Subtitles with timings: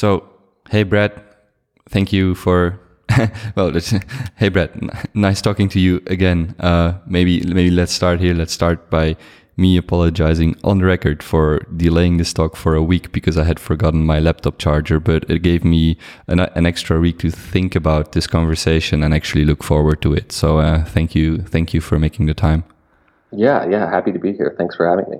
[0.00, 0.24] So,
[0.70, 1.12] hey, Brad,
[1.90, 2.80] thank you for.
[3.54, 3.70] well,
[4.36, 4.70] hey, Brad,
[5.12, 6.54] nice talking to you again.
[6.58, 8.32] Uh, maybe, maybe let's start here.
[8.32, 9.14] Let's start by
[9.58, 13.60] me apologizing on the record for delaying this talk for a week because I had
[13.60, 15.98] forgotten my laptop charger, but it gave me
[16.28, 20.32] an, an extra week to think about this conversation and actually look forward to it.
[20.32, 22.64] So, uh, thank you, thank you for making the time.
[23.32, 24.54] Yeah, yeah, happy to be here.
[24.56, 25.18] Thanks for having me.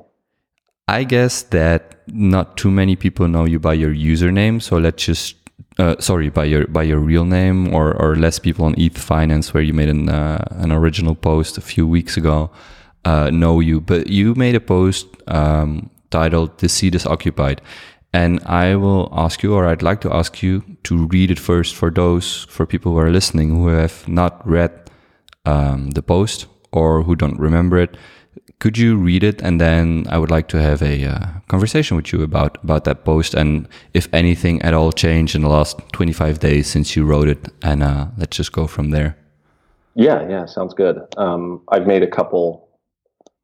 [0.90, 5.36] I guess that not too many people know you by your username, so let's just
[5.78, 9.54] uh, sorry by your by your real name, or or less people on ETH Finance,
[9.54, 12.50] where you made an uh, an original post a few weeks ago,
[13.04, 13.80] uh, know you.
[13.80, 17.62] But you made a post um, titled "The Seat is Occupied,"
[18.12, 21.76] and I will ask you, or I'd like to ask you to read it first
[21.76, 24.72] for those for people who are listening who have not read
[25.46, 27.96] um, the post or who don't remember it
[28.60, 29.42] could you read it?
[29.42, 33.04] And then i would like to have a uh, conversation with you about about that
[33.04, 37.28] post and if anything at all changed in the last 25 days since you wrote
[37.28, 37.48] it.
[37.62, 39.16] And uh, let's just go from there.
[39.94, 40.96] Yeah yeah sounds good.
[41.16, 42.68] Um, i've made a couple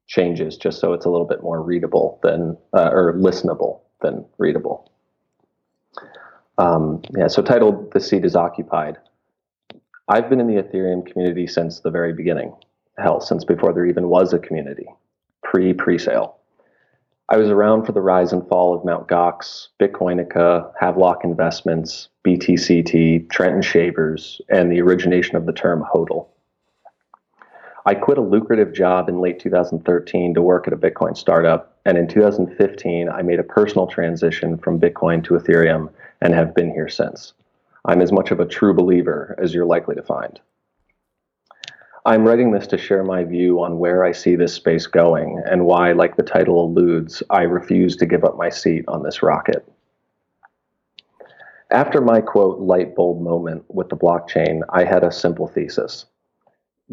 [0.06, 4.92] changes just so it's a little bit more readable than uh, or listenable than readable.
[6.58, 8.98] Um, yeah so titled the seat is occupied.
[10.08, 12.54] I've been in the ethereum community since the very beginning
[12.98, 14.86] hell since before there even was a community
[15.50, 16.36] pre pre-sale.
[17.28, 19.08] I was around for the rise and fall of Mt.
[19.08, 26.26] Gox, Bitcoinica, Havelock Investments, BTCT, Trendon Shavers, and the origination of the term HODL.
[27.84, 31.96] I quit a lucrative job in late 2013 to work at a Bitcoin startup, and
[31.96, 36.88] in 2015, I made a personal transition from Bitcoin to Ethereum and have been here
[36.88, 37.32] since.
[37.84, 40.40] I'm as much of a true believer as you're likely to find.
[42.06, 45.66] I'm writing this to share my view on where I see this space going and
[45.66, 49.68] why, like the title alludes, I refuse to give up my seat on this rocket.
[51.72, 56.06] After my quote light bulb moment with the blockchain, I had a simple thesis.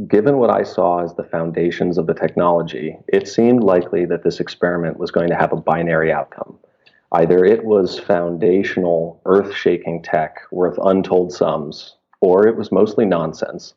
[0.08, 4.40] Given what I saw as the foundations of the technology, it seemed likely that this
[4.40, 6.58] experiment was going to have a binary outcome.
[7.12, 13.76] Either it was foundational, earth shaking tech worth untold sums, or it was mostly nonsense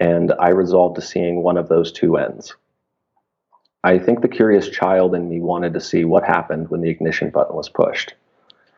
[0.00, 2.54] and I resolved to seeing one of those two ends.
[3.84, 7.30] I think the curious child in me wanted to see what happened when the ignition
[7.30, 8.14] button was pushed,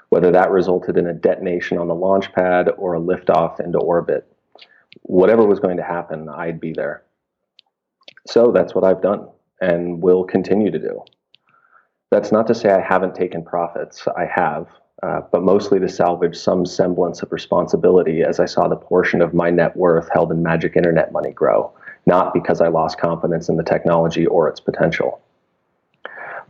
[0.09, 4.27] whether that resulted in a detonation on the launch pad or a liftoff into orbit.
[5.03, 7.03] Whatever was going to happen, I'd be there.
[8.27, 9.29] So that's what I've done
[9.61, 11.03] and will continue to do.
[12.11, 14.07] That's not to say I haven't taken profits.
[14.09, 14.69] I have,
[15.03, 19.34] uh, but mostly to salvage some semblance of responsibility as I saw the portion of
[19.34, 21.72] my net worth held in magic internet money grow,
[22.06, 25.21] not because I lost confidence in the technology or its potential.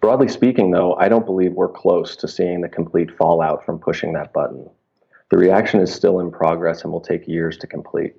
[0.01, 4.13] Broadly speaking, though, I don't believe we're close to seeing the complete fallout from pushing
[4.13, 4.69] that button.
[5.31, 8.15] The reaction is still in progress and will take years to complete.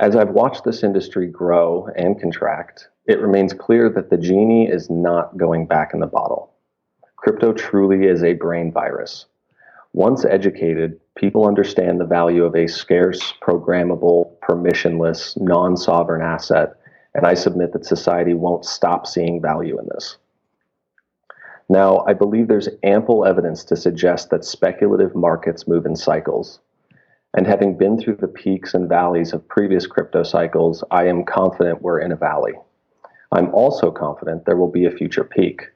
[0.00, 4.88] As I've watched this industry grow and contract, it remains clear that the genie is
[4.88, 6.49] not going back in the bottle
[7.20, 9.26] crypto truly is a brain virus.
[9.92, 16.72] Once educated, people understand the value of a scarce, programmable, permissionless, non sovereign asset,
[17.14, 20.16] and I submit that society won't stop seeing value in this.
[21.68, 26.60] Now, I believe there's ample evidence to suggest that speculative markets move in cycles.
[27.36, 31.82] And having been through the peaks and valleys of previous crypto cycles, I am confident
[31.82, 32.54] we're in a valley.
[33.30, 35.68] I'm also confident there will be a future peak.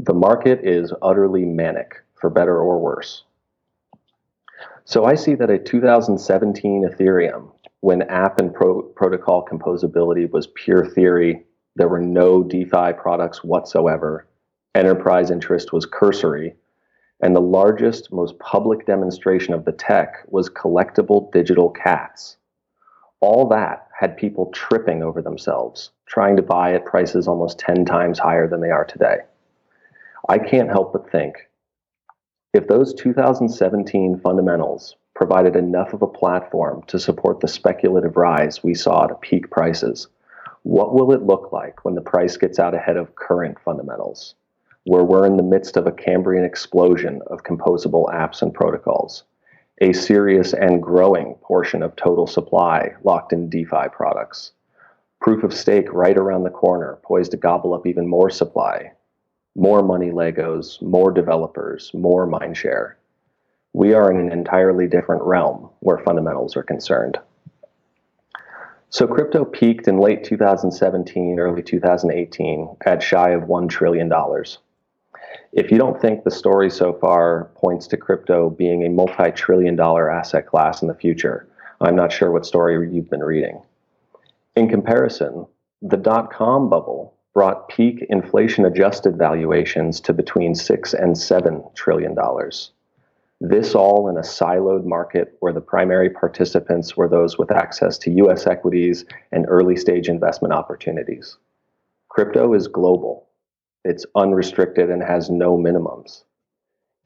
[0.00, 3.24] The market is utterly manic, for better or worse.
[4.84, 7.50] So I see that a 2017 Ethereum,
[7.80, 11.44] when app and pro- protocol composability was pure theory,
[11.74, 14.28] there were no DeFi products whatsoever,
[14.76, 16.54] enterprise interest was cursory,
[17.20, 22.36] and the largest, most public demonstration of the tech was collectible digital cats.
[23.20, 28.20] All that had people tripping over themselves, trying to buy at prices almost 10 times
[28.20, 29.18] higher than they are today.
[30.30, 31.48] I can't help but think
[32.52, 38.74] if those 2017 fundamentals provided enough of a platform to support the speculative rise we
[38.74, 40.08] saw to peak prices,
[40.64, 44.34] what will it look like when the price gets out ahead of current fundamentals,
[44.84, 49.24] where we're in the midst of a Cambrian explosion of composable apps and protocols,
[49.80, 54.52] a serious and growing portion of total supply locked in DeFi products,
[55.22, 58.92] proof of stake right around the corner, poised to gobble up even more supply,
[59.58, 62.94] more money Legos, more developers, more mindshare.
[63.72, 67.18] We are in an entirely different realm where fundamentals are concerned.
[68.90, 74.10] So crypto peaked in late 2017, early 2018 at shy of $1 trillion.
[75.52, 79.74] If you don't think the story so far points to crypto being a multi trillion
[79.74, 81.48] dollar asset class in the future,
[81.80, 83.60] I'm not sure what story you've been reading.
[84.54, 85.46] In comparison,
[85.82, 92.12] the dot com bubble brought peak inflation adjusted valuations to between 6 and 7 trillion
[92.12, 92.72] dollars.
[93.40, 98.10] This all in a siloed market where the primary participants were those with access to
[98.24, 101.36] US equities and early stage investment opportunities.
[102.08, 103.28] Crypto is global.
[103.84, 106.24] It's unrestricted and has no minimums.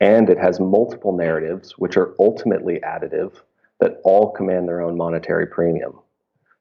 [0.00, 3.34] And it has multiple narratives, which are ultimately additive,
[3.80, 5.98] that all command their own monetary premium.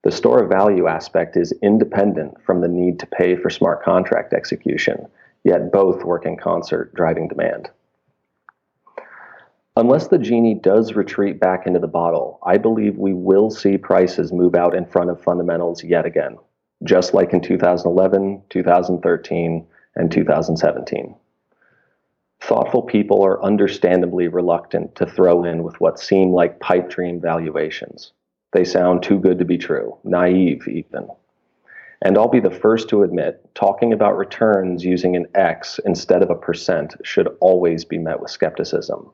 [0.03, 4.33] The store of value aspect is independent from the need to pay for smart contract
[4.33, 5.07] execution,
[5.44, 7.69] yet both work in concert, driving demand.
[9.77, 14.33] Unless the genie does retreat back into the bottle, I believe we will see prices
[14.33, 16.38] move out in front of fundamentals yet again,
[16.83, 21.15] just like in 2011, 2013, and 2017.
[22.42, 28.13] Thoughtful people are understandably reluctant to throw in with what seem like pipe dream valuations.
[28.53, 31.07] They sound too good to be true, naive even.
[32.01, 36.30] And I'll be the first to admit, talking about returns using an X instead of
[36.30, 39.12] a percent should always be met with skepticism.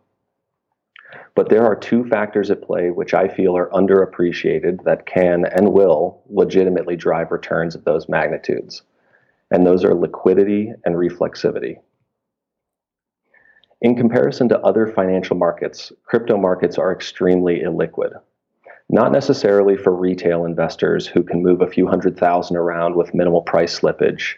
[1.35, 5.73] But there are two factors at play which I feel are underappreciated that can and
[5.73, 8.81] will legitimately drive returns of those magnitudes.
[9.51, 11.77] And those are liquidity and reflexivity.
[13.81, 18.19] In comparison to other financial markets, crypto markets are extremely illiquid.
[18.89, 23.41] Not necessarily for retail investors who can move a few hundred thousand around with minimal
[23.41, 24.35] price slippage,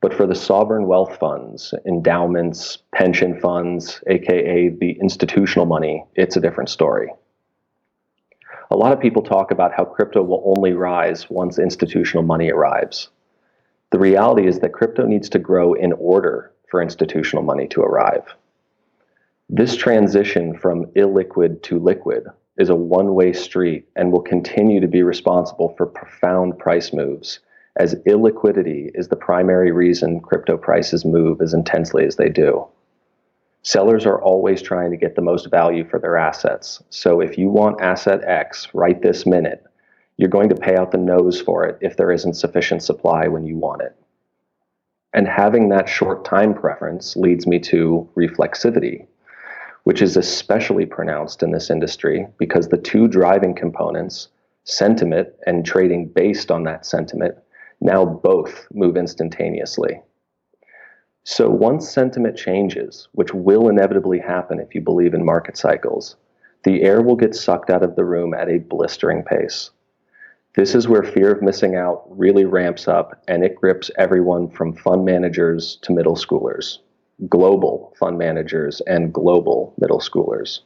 [0.00, 6.40] but for the sovereign wealth funds, endowments, pension funds, aka the institutional money, it's a
[6.40, 7.12] different story.
[8.72, 13.10] A lot of people talk about how crypto will only rise once institutional money arrives.
[13.92, 18.24] The reality is that crypto needs to grow in order for institutional money to arrive.
[19.48, 22.26] This transition from illiquid to liquid
[22.58, 27.40] is a one way street and will continue to be responsible for profound price moves
[27.76, 32.66] as illiquidity is the primary reason crypto prices move as intensely as they do.
[33.62, 36.82] Sellers are always trying to get the most value for their assets.
[36.90, 39.64] So if you want asset X right this minute,
[40.16, 43.44] you're going to pay out the nose for it if there isn't sufficient supply when
[43.44, 43.94] you want it.
[45.12, 49.06] And having that short time preference leads me to reflexivity,
[49.86, 54.26] which is especially pronounced in this industry because the two driving components,
[54.64, 57.36] sentiment and trading based on that sentiment,
[57.80, 60.02] now both move instantaneously.
[61.22, 66.16] So once sentiment changes, which will inevitably happen if you believe in market cycles,
[66.64, 69.70] the air will get sucked out of the room at a blistering pace.
[70.56, 74.74] This is where fear of missing out really ramps up and it grips everyone from
[74.74, 76.78] fund managers to middle schoolers,
[77.28, 80.60] global fund managers and global middle schoolers.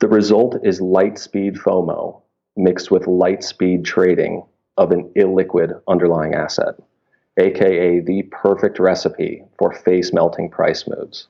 [0.00, 2.20] The result is light speed FOMO
[2.56, 4.44] mixed with light speed trading
[4.76, 6.74] of an illiquid underlying asset,
[7.38, 11.28] aka the perfect recipe for face melting price moves.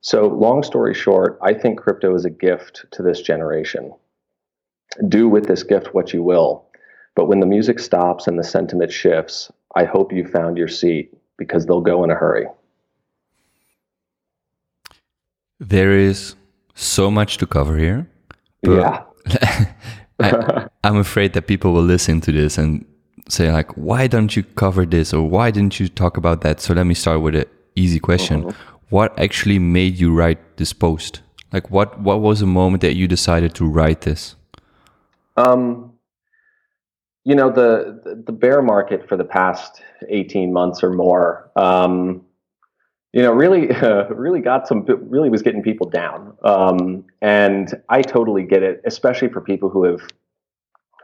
[0.00, 3.94] So, long story short, I think crypto is a gift to this generation.
[5.08, 6.66] Do with this gift what you will,
[7.14, 11.16] but when the music stops and the sentiment shifts, I hope you found your seat
[11.36, 12.46] because they'll go in a hurry.
[15.60, 16.34] There is
[16.74, 18.08] so much to cover here.
[18.62, 19.04] yeah.
[20.20, 22.84] I, am afraid that people will listen to this and
[23.28, 26.60] say like, why don't you cover this or why didn't you talk about that?
[26.60, 28.44] So let me start with an easy question.
[28.44, 28.76] Mm-hmm.
[28.90, 31.22] What actually made you write this post?
[31.52, 34.36] Like what what was the moment that you decided to write this?
[35.36, 35.93] Um
[37.24, 42.24] you know the the bear market for the past 18 months or more um,
[43.14, 46.36] you know, really, uh, really got some, really was getting people down.
[46.42, 50.00] Um, and I totally get it, especially for people who have,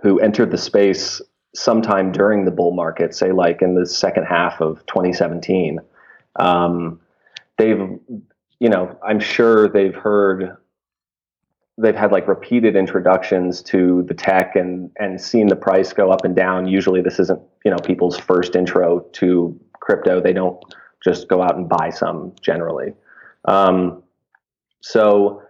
[0.02, 1.22] who entered the space
[1.54, 5.78] sometime during the bull market, say like in the second half of 2017.
[6.40, 7.00] Um,
[7.58, 7.78] they've,
[8.58, 10.56] you know, I'm sure they've heard,
[11.80, 16.24] they've had like repeated introductions to the tech and and seen the price go up
[16.24, 16.68] and down.
[16.68, 20.20] Usually, this isn't, you know, people's first intro to crypto.
[20.20, 20.62] They don't
[21.02, 22.92] just go out and buy some generally.
[23.46, 24.02] Um,
[24.80, 25.42] so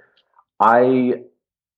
[0.60, 1.22] I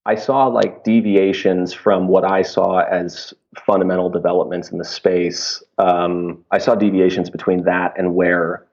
[0.05, 3.33] I saw like deviations from what I saw as
[3.65, 5.63] fundamental developments in the space.
[5.77, 8.65] Um, I saw deviations between that and where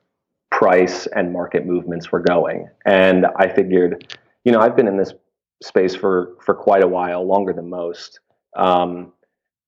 [0.50, 5.14] price and market movements were going, and I figured, you know, I've been in this
[5.62, 8.20] space for for quite a while, longer than most,
[8.56, 9.12] um,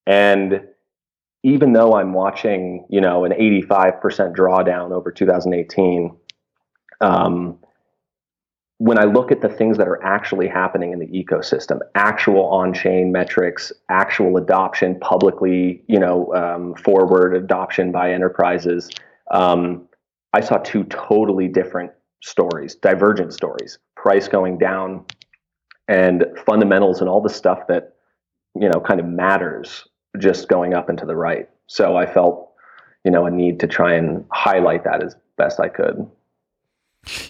[0.06, 0.62] and
[1.44, 6.16] even though I'm watching, you know, an 85% drawdown over 2018,
[7.00, 7.58] um,
[8.78, 13.12] when I look at the things that are actually happening in the ecosystem, actual on-chain
[13.12, 18.90] metrics, actual adoption, publicly, you know, um, forward adoption by enterprises,
[19.30, 19.88] um,
[20.32, 23.78] I saw two totally different stories, divergent stories.
[23.96, 25.04] Price going down,
[25.92, 27.94] and fundamentals and all the stuff that
[28.58, 29.86] you know kind of matters
[30.18, 31.48] just going up and to the right.
[31.66, 32.50] So I felt
[33.04, 35.96] you know a need to try and highlight that as best I could.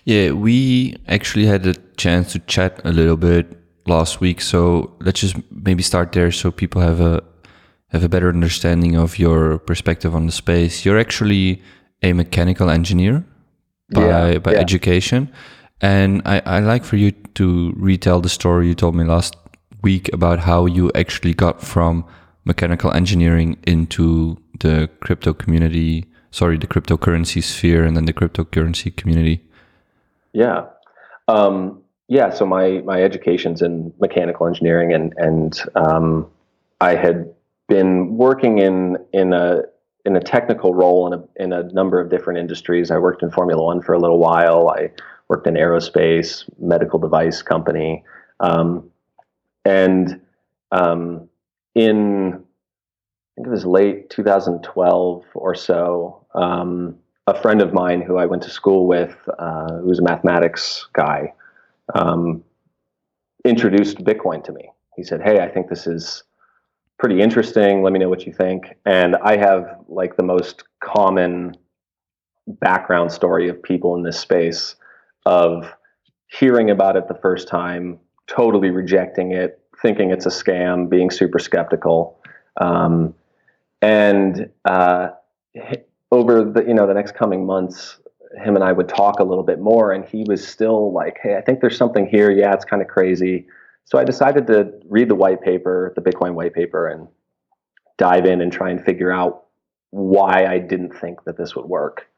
[0.05, 3.47] Yeah, we actually had a chance to chat a little bit
[3.87, 7.23] last week, so let's just maybe start there so people have a
[7.89, 10.85] have a better understanding of your perspective on the space.
[10.85, 11.63] You're actually
[12.03, 13.25] a mechanical engineer
[13.91, 14.61] by yeah, by yeah.
[14.61, 15.33] education.
[15.83, 19.37] And I, I like for you to retell the story you told me last
[19.83, 22.07] week about how you actually got from
[22.45, 29.45] mechanical engineering into the crypto community, sorry, the cryptocurrency sphere and then the cryptocurrency community.
[30.33, 30.67] Yeah.
[31.27, 32.31] Um, yeah.
[32.31, 36.31] So my, my education's in mechanical engineering and, and, um,
[36.81, 37.33] I had
[37.69, 39.63] been working in, in a,
[40.05, 42.91] in a technical role in a, in a number of different industries.
[42.91, 44.69] I worked in Formula One for a little while.
[44.69, 44.91] I
[45.33, 48.05] worked in aerospace, medical device company,
[48.41, 48.91] um,
[49.65, 50.21] and
[50.73, 51.27] um,
[51.75, 56.27] in I think it was late 2012 or so.
[56.35, 56.97] Um,
[57.27, 60.87] a friend of mine who I went to school with, uh, who was a mathematics
[60.93, 61.33] guy,
[61.95, 62.45] um,
[63.47, 64.69] introduced Bitcoin to me.
[64.97, 66.25] He said, "Hey, I think this is
[66.99, 67.83] pretty interesting.
[67.83, 71.57] Let me know what you think." And I have like the most common
[72.47, 74.77] background story of people in this space
[75.27, 75.73] of
[76.27, 81.39] hearing about it the first time, totally rejecting it, thinking it's a scam, being super
[81.39, 82.19] skeptical,
[82.61, 83.15] um,
[83.81, 85.11] and uh,
[86.11, 87.99] over the you know the next coming months,
[88.37, 91.37] him and I would talk a little bit more, and he was still like, "Hey,
[91.37, 92.31] I think there's something here.
[92.31, 93.47] Yeah, it's kind of crazy."
[93.85, 97.09] So I decided to read the white paper, the Bitcoin white paper, and
[97.99, 99.45] dive in and try and figure out
[99.91, 102.09] why I didn't think that this would work.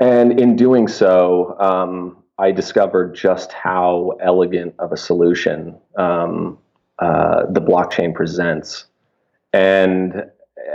[0.00, 6.58] And in doing so, um, I discovered just how elegant of a solution um,
[6.98, 8.86] uh, the blockchain presents.
[9.52, 10.24] And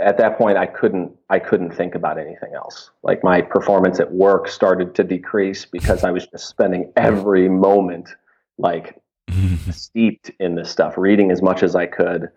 [0.00, 2.90] at that point, I couldn't I couldn't think about anything else.
[3.02, 8.10] Like my performance at work started to decrease because I was just spending every moment
[8.58, 9.00] like
[9.70, 12.30] steeped in this stuff, reading as much as I could.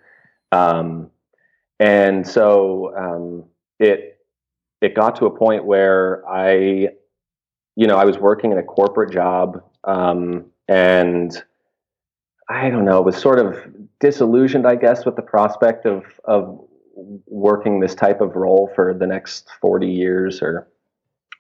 [0.51, 1.11] Um,
[1.79, 3.45] and so um,
[3.79, 4.18] it
[4.81, 6.89] it got to a point where I,
[7.75, 11.41] you know, I was working in a corporate job, um, and
[12.49, 13.57] I don't know, was sort of
[13.99, 16.65] disillusioned, I guess, with the prospect of of
[17.27, 20.67] working this type of role for the next forty years or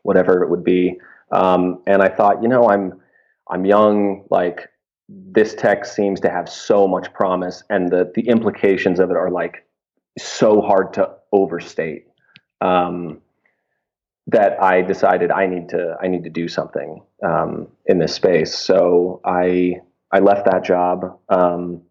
[0.03, 0.97] whatever it would be.
[1.31, 2.99] Um, and I thought, you know, I'm
[3.49, 4.69] I'm young, like
[5.07, 9.31] this tech seems to have so much promise, and the the implications of it are
[9.31, 9.65] like
[10.17, 12.05] so hard to overstate.
[12.61, 13.21] Um,
[14.31, 18.55] that I decided I need to I need to do something um, in this space.
[18.55, 19.75] So I
[20.11, 21.81] I left that job um,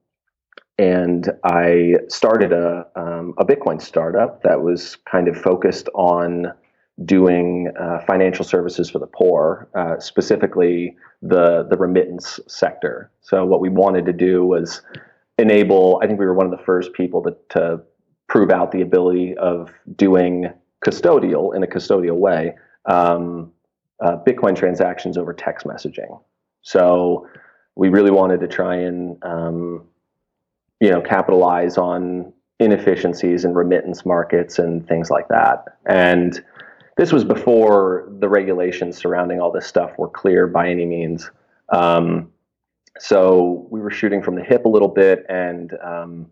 [0.78, 6.52] and I started a um, a Bitcoin startup that was kind of focused on
[7.04, 13.10] doing uh, financial services for the poor, uh, specifically the the remittance sector.
[13.20, 14.82] So what we wanted to do was
[15.38, 16.00] enable.
[16.02, 17.80] I think we were one of the first people to, to
[18.28, 20.52] prove out the ability of doing
[20.84, 22.54] custodial in a custodial way
[22.86, 23.52] um,
[24.00, 26.20] uh, Bitcoin transactions over text messaging.
[26.62, 27.26] So
[27.74, 29.86] we really wanted to try and um,
[30.80, 35.64] you know capitalize on inefficiencies in remittance markets and things like that.
[35.86, 36.44] And
[36.96, 41.30] this was before the regulations surrounding all this stuff were clear by any means.
[41.68, 42.32] Um,
[42.98, 46.26] so we were shooting from the hip a little bit and um,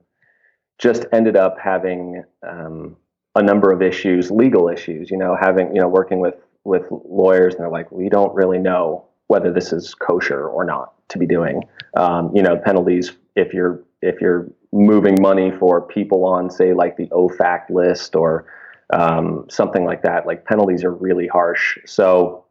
[0.78, 2.96] just ended up having um,
[3.37, 5.11] a number of issues, legal issues.
[5.11, 8.59] You know, having you know working with with lawyers, and they're like, we don't really
[8.59, 11.62] know whether this is kosher or not to be doing.
[11.97, 16.97] Um, you know, penalties if you're if you're moving money for people on, say, like
[16.97, 18.47] the OFAC list or
[18.93, 20.26] um, something like that.
[20.26, 21.78] Like penalties are really harsh.
[21.87, 22.45] So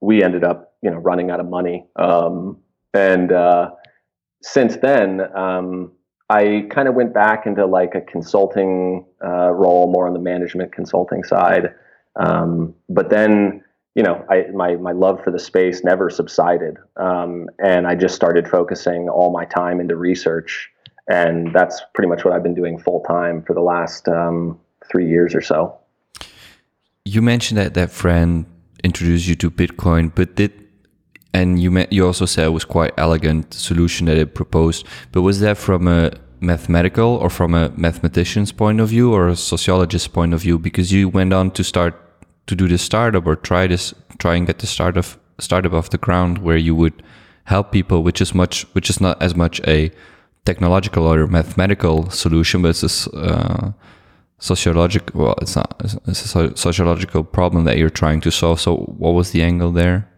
[0.00, 1.86] we ended up, you know, running out of money.
[1.96, 2.58] Um,
[2.94, 3.70] and uh,
[4.42, 5.92] since then, um,
[6.28, 10.72] I kind of went back into like a consulting uh, role, more on the management
[10.72, 11.74] consulting side.
[12.16, 13.62] Um, but then,
[13.94, 18.14] you know, I, my my love for the space never subsided, um, and I just
[18.14, 20.70] started focusing all my time into research.
[21.08, 24.58] and that's pretty much what I've been doing full time for the last um,
[24.90, 25.78] three years or so.
[27.04, 28.46] You mentioned that that friend
[28.82, 30.52] introduced you to Bitcoin, but did
[31.36, 34.86] and you met, you also said it was quite elegant solution that it proposed.
[35.12, 39.36] But was that from a mathematical or from a mathematician's point of view or a
[39.36, 40.58] sociologist's point of view?
[40.58, 41.94] Because you went on to start
[42.46, 45.90] to do this startup or try this, try and get the start of startup off
[45.90, 47.02] the ground where you would
[47.44, 49.90] help people, which is much, which is not as much a
[50.46, 53.72] technological or mathematical solution, but it's a uh,
[54.38, 55.20] sociological.
[55.20, 55.82] Well, it's not.
[56.06, 58.58] It's a sociological problem that you're trying to solve.
[58.58, 60.08] So, what was the angle there?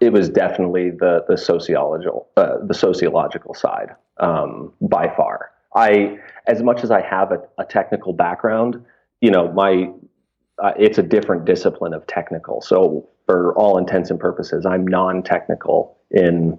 [0.00, 5.50] It was definitely the the sociological uh, the sociological side um, by far.
[5.74, 8.84] I, as much as I have a, a technical background,
[9.20, 9.90] you know, my
[10.62, 12.60] uh, it's a different discipline of technical.
[12.60, 16.58] So, for all intents and purposes, I'm non-technical in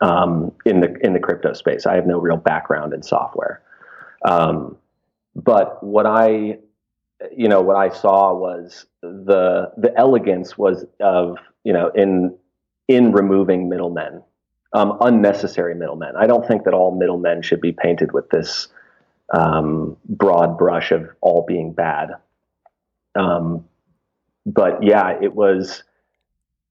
[0.00, 1.86] um, in the in the crypto space.
[1.86, 3.62] I have no real background in software,
[4.24, 4.76] um,
[5.34, 6.58] but what I,
[7.36, 12.36] you know, what I saw was the the elegance was of you know in
[12.88, 14.22] in removing middlemen,
[14.72, 16.14] um, unnecessary middlemen.
[16.18, 18.68] I don't think that all middlemen should be painted with this
[19.32, 22.12] um, broad brush of all being bad.
[23.14, 23.64] Um,
[24.46, 25.82] but yeah, it was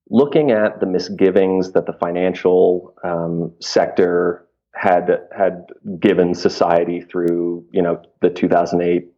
[0.10, 5.68] looking at the misgivings that the financial um, sector had had
[6.00, 9.12] given society through you know the 2008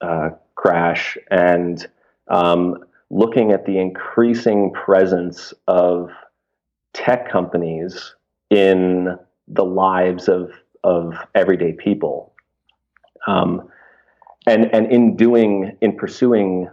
[0.00, 1.86] uh, crash and
[2.28, 2.76] um,
[3.10, 6.10] looking at the increasing presence of
[6.96, 8.14] tech companies
[8.50, 10.50] in the lives of
[10.82, 12.32] of everyday people.
[13.26, 13.68] Um,
[14.46, 16.70] and and in doing in pursuing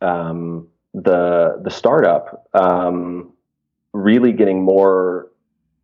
[0.00, 3.32] um, the the startup um,
[3.92, 5.28] really getting more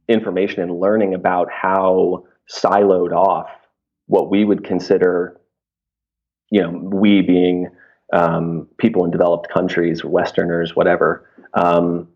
[0.08, 3.48] information and learning about how siloed off
[4.06, 5.38] what we would consider,
[6.50, 7.68] you know, we being
[8.12, 12.08] um, people in developed countries, Westerners, whatever, um,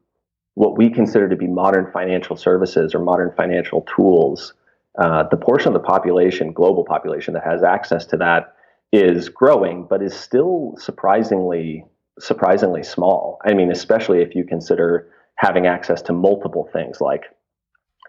[0.54, 4.54] what we consider to be modern financial services or modern financial tools.
[4.98, 8.54] Uh, the portion of the population, global population, that has access to that
[8.92, 11.84] is growing, but is still surprisingly
[12.20, 13.38] surprisingly small.
[13.44, 17.24] I mean, especially if you consider having access to multiple things like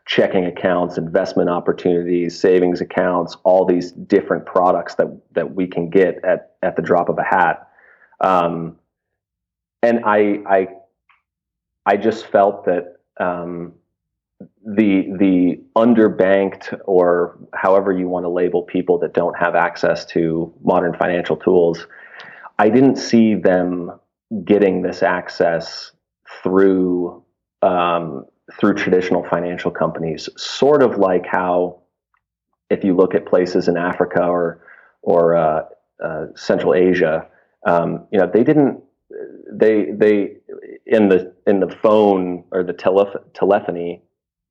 [0.06, 6.24] checking accounts, investment opportunities, savings accounts, all these different products that that we can get
[6.26, 7.70] at at the drop of a hat.
[8.20, 8.78] Um,
[9.82, 10.68] and I I
[11.86, 13.74] I just felt that um,
[14.66, 20.54] the the underbanked or however you want to label people that don't have access to
[20.64, 21.86] modern financial tools
[22.60, 23.92] I didn't see them
[24.46, 25.92] getting this access
[26.42, 27.24] through
[27.62, 28.26] um,
[28.60, 30.30] through traditional financial companies.
[30.38, 31.82] Sort of like how,
[32.70, 34.66] if you look at places in Africa or
[35.02, 35.64] or uh,
[36.04, 37.28] uh, Central Asia,
[37.66, 38.82] um, you know they didn't
[39.52, 40.38] they they
[40.86, 44.02] in the in the phone or the tele- telephony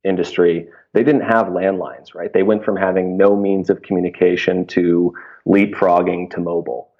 [0.05, 5.14] industry they didn't have landlines right they went from having no means of communication to
[5.47, 6.92] leapfrogging to mobile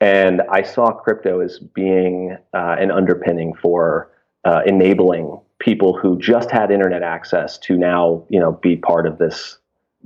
[0.00, 4.10] and I saw crypto as being uh, an underpinning for
[4.44, 9.18] uh, enabling people who just had internet access to now, you know, be part of
[9.18, 9.58] this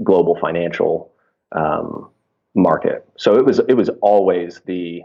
[0.02, 1.12] global financial
[1.52, 2.10] um,
[2.56, 3.08] market.
[3.16, 5.02] So it was it was always the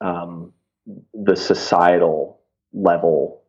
[0.00, 0.52] um,
[1.12, 2.37] the societal
[2.72, 3.42] level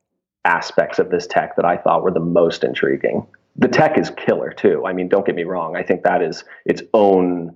[0.45, 3.27] aspects of this tech that I thought were the most intriguing.
[3.55, 4.85] The tech is killer too.
[4.85, 5.75] I mean, don't get me wrong.
[5.75, 7.55] I think that is its own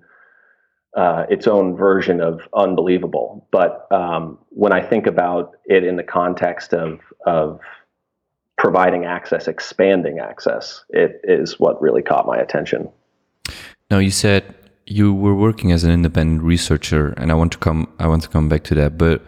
[0.96, 3.48] uh, its own version of unbelievable.
[3.52, 7.60] But um, when I think about it in the context of of
[8.58, 12.90] providing access, expanding access, it is what really caught my attention.
[13.90, 17.92] Now you said you were working as an independent researcher, and I want to come
[18.00, 19.24] I want to come back to that, but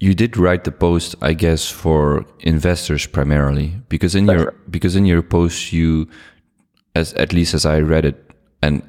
[0.00, 4.70] you did write the post, I guess, for investors primarily, because in That's your right.
[4.70, 6.08] because in your post you,
[6.94, 8.30] as at least as I read it,
[8.62, 8.82] and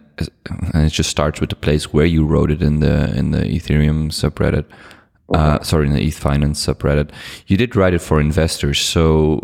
[0.74, 3.42] and it just starts with the place where you wrote it in the in the
[3.42, 4.66] Ethereum subreddit.
[5.34, 7.12] Uh, sorry, in the ETH Finance subreddit.
[7.46, 9.42] You did write it for investors, so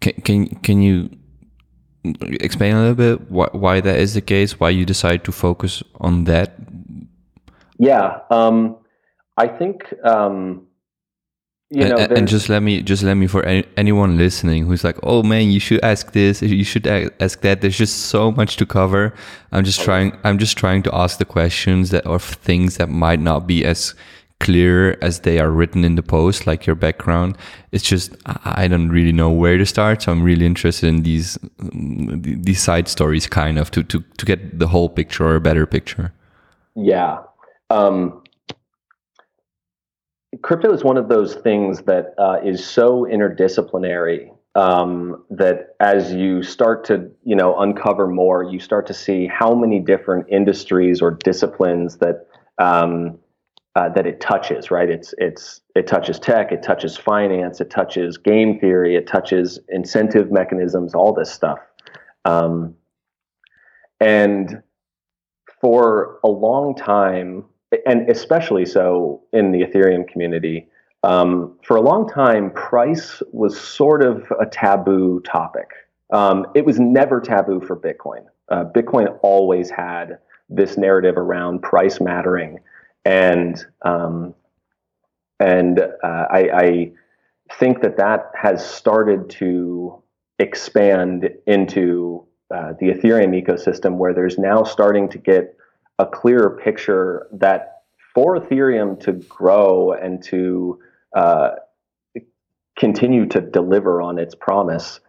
[0.00, 1.10] can can can you
[2.40, 4.60] explain a little bit why, why that is the case?
[4.60, 6.56] Why you decide to focus on that?
[7.78, 8.76] Yeah, um,
[9.36, 10.67] I think um,
[11.70, 14.84] you know, and, and, just let me just let me for any, anyone listening who's
[14.84, 18.56] like oh man you should ask this you should ask that there's just so much
[18.56, 19.12] to cover
[19.52, 23.20] i'm just trying i'm just trying to ask the questions that are things that might
[23.20, 23.94] not be as
[24.40, 27.36] clear as they are written in the post, like your background.
[27.72, 31.38] It's just I don't really know where to start, so I'm really interested in these
[31.60, 35.66] these side stories, kind of to to to get the whole picture or a better
[35.66, 36.12] picture.
[36.74, 37.18] Yeah.
[37.70, 38.22] Um,
[40.42, 46.42] crypto is one of those things that uh, is so interdisciplinary um, that as you
[46.42, 51.12] start to you know uncover more, you start to see how many different industries or
[51.12, 52.26] disciplines that
[52.58, 53.18] um,
[53.76, 54.70] uh, that it touches.
[54.70, 54.90] Right?
[54.90, 60.30] It's it's it touches tech, it touches finance, it touches game theory, it touches incentive
[60.32, 61.58] mechanisms, all this stuff.
[62.24, 62.74] Um,
[64.00, 64.62] and
[65.60, 67.44] for a long time,
[67.86, 70.68] and especially so in the Ethereum community,
[71.02, 75.70] um, for a long time, price was sort of a taboo topic.
[76.12, 78.24] Um, it was never taboo for Bitcoin.
[78.48, 82.58] Uh, Bitcoin always had this narrative around price mattering,
[83.04, 84.34] and um,
[85.38, 86.92] and uh, I, I
[87.52, 90.02] think that that has started to
[90.38, 95.54] expand into uh, the Ethereum ecosystem, where there's now starting to get
[95.98, 97.82] a clearer picture that
[98.14, 100.78] for Ethereum to grow and to
[101.14, 101.50] uh,
[102.78, 105.00] continue to deliver on its promise,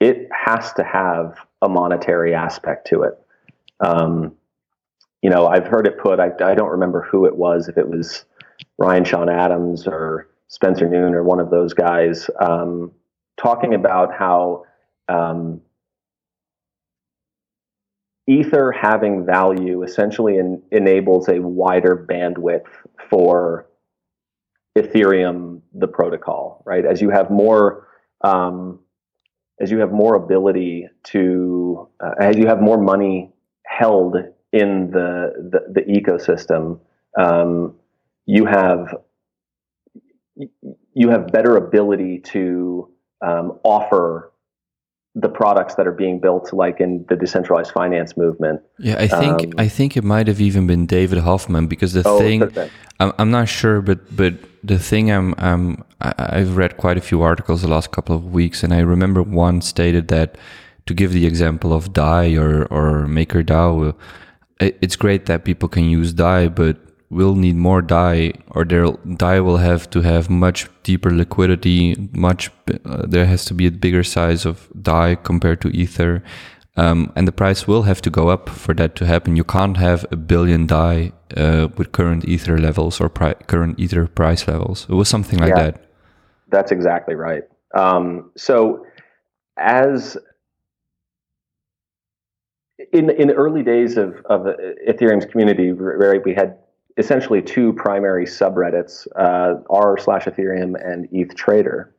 [0.00, 3.14] it has to have a monetary aspect to it.
[3.80, 4.34] Um,
[5.22, 7.88] you know, I've heard it put, I, I, don't remember who it was, if it
[7.88, 8.24] was
[8.78, 12.92] Ryan Sean Adams or Spencer Noon or one of those guys, um,
[13.36, 14.64] talking about how
[15.08, 15.60] um,
[18.26, 22.66] Ether having value essentially en- enables a wider bandwidth
[23.08, 23.66] for
[24.76, 26.84] Ethereum, the protocol, right?
[26.84, 27.88] As you have more,
[28.22, 28.80] um,
[29.60, 33.32] as you have more ability to, uh, as you have more money
[33.64, 34.16] held
[34.52, 36.78] in the the, the ecosystem,
[37.18, 37.74] um,
[38.26, 38.94] you have
[40.92, 42.90] you have better ability to
[43.22, 44.32] um, offer
[45.18, 48.60] the products that are being built, like in the decentralized finance movement.
[48.78, 52.02] Yeah, I think um, I think it might have even been David Hoffman because the
[52.04, 52.42] oh, thing
[53.00, 57.22] I'm, I'm not sure, but but the thing I'm I'm I've read quite a few
[57.22, 60.36] articles the last couple of weeks, and I remember one stated that
[60.84, 63.94] to give the example of Dai or or MakerDAO,
[64.60, 66.76] it's great that people can use Dai, but
[67.10, 72.50] will need more Dai or their Dai will have to have much deeper liquidity much
[72.84, 76.22] uh, there has to be a bigger size of Dai compared to ether.
[76.78, 79.34] Um, and the price will have to go up for that to happen.
[79.34, 84.06] You can't have a billion Dai uh, with current ether levels or pri- current ether
[84.06, 84.86] price levels.
[84.90, 85.90] It was something like yeah, that.
[86.48, 87.44] That's exactly right.
[87.74, 88.84] Um, so
[89.56, 90.18] as
[92.92, 94.42] in in the early days of, of
[94.86, 96.58] Ethereum's community, right, we had
[96.96, 101.94] essentially two primary subreddits, uh, r slash Ethereum and ETH Trader.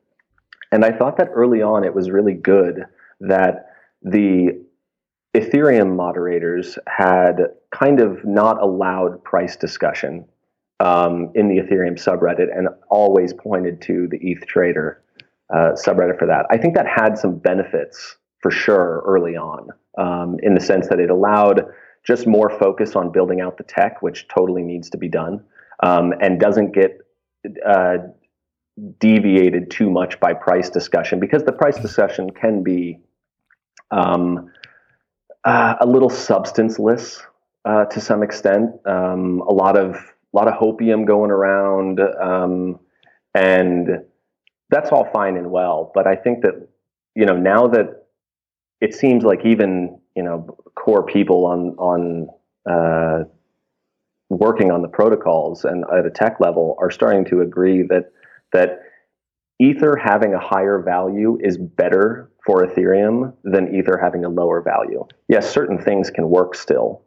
[0.71, 2.85] And I thought that early on it was really good
[3.21, 4.63] that the
[5.35, 7.37] Ethereum moderators had
[7.71, 10.25] kind of not allowed price discussion
[10.79, 15.01] um, in the Ethereum subreddit and always pointed to the ETH Trader
[15.53, 16.45] uh, subreddit for that.
[16.49, 20.99] I think that had some benefits for sure early on um, in the sense that
[20.99, 21.65] it allowed
[22.07, 25.43] just more focus on building out the tech, which totally needs to be done,
[25.83, 27.01] um, and doesn't get
[27.65, 27.97] uh,
[28.99, 32.99] deviated too much by price discussion because the price discussion can be
[33.91, 34.49] um,
[35.43, 37.21] uh, a little substanceless
[37.65, 38.71] uh, to some extent.
[38.85, 42.79] Um, a lot of a lot of hopium going around, um,
[43.33, 43.89] and
[44.69, 45.91] that's all fine and well.
[45.93, 46.67] But I think that
[47.15, 48.05] you know now that
[48.79, 52.27] it seems like even you know core people on on
[52.69, 53.23] uh,
[54.29, 58.11] working on the protocols and at a tech level are starting to agree that
[58.51, 58.81] that
[59.59, 65.05] ether having a higher value is better for ethereum than ether having a lower value.
[65.29, 67.03] Yes certain things can work still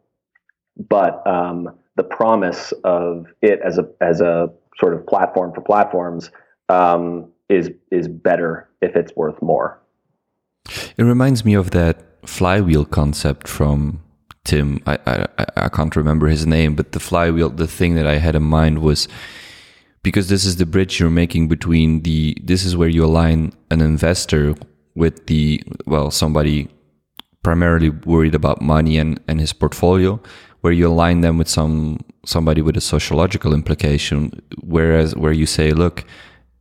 [0.89, 6.31] but um, the promise of it as a as a sort of platform for platforms
[6.69, 9.81] um, is is better if it's worth more.
[10.97, 14.01] It reminds me of that flywheel concept from
[14.43, 14.81] Tim.
[14.85, 18.35] I, I, I can't remember his name, but the flywheel, the thing that I had
[18.35, 19.07] in mind was
[20.03, 23.81] because this is the bridge you're making between the, this is where you align an
[23.81, 24.55] investor
[24.95, 26.69] with the, well, somebody
[27.43, 30.19] primarily worried about money and, and his portfolio,
[30.61, 35.71] where you align them with some, somebody with a sociological implication, whereas, where you say,
[35.71, 36.03] look,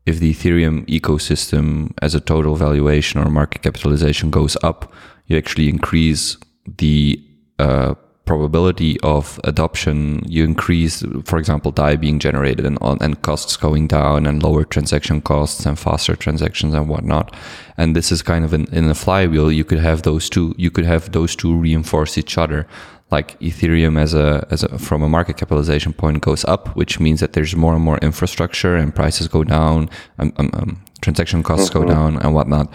[0.06, 4.92] if the Ethereum ecosystem as a total valuation or market capitalization goes up,
[5.30, 7.24] you actually increase the
[7.60, 13.86] uh, probability of adoption, you increase, for example, DAI being generated and and costs going
[13.86, 17.34] down and lower transaction costs and faster transactions and whatnot.
[17.76, 19.52] And this is kind of in, in a flywheel.
[19.52, 20.54] You could have those two.
[20.58, 22.66] You could have those two reinforce each other.
[23.10, 27.20] Like Ethereum as a as a from a market capitalization point goes up, which means
[27.20, 31.70] that there's more and more infrastructure and prices go down, um, um, um, transaction costs
[31.70, 31.86] mm-hmm.
[31.86, 32.66] go down and whatnot.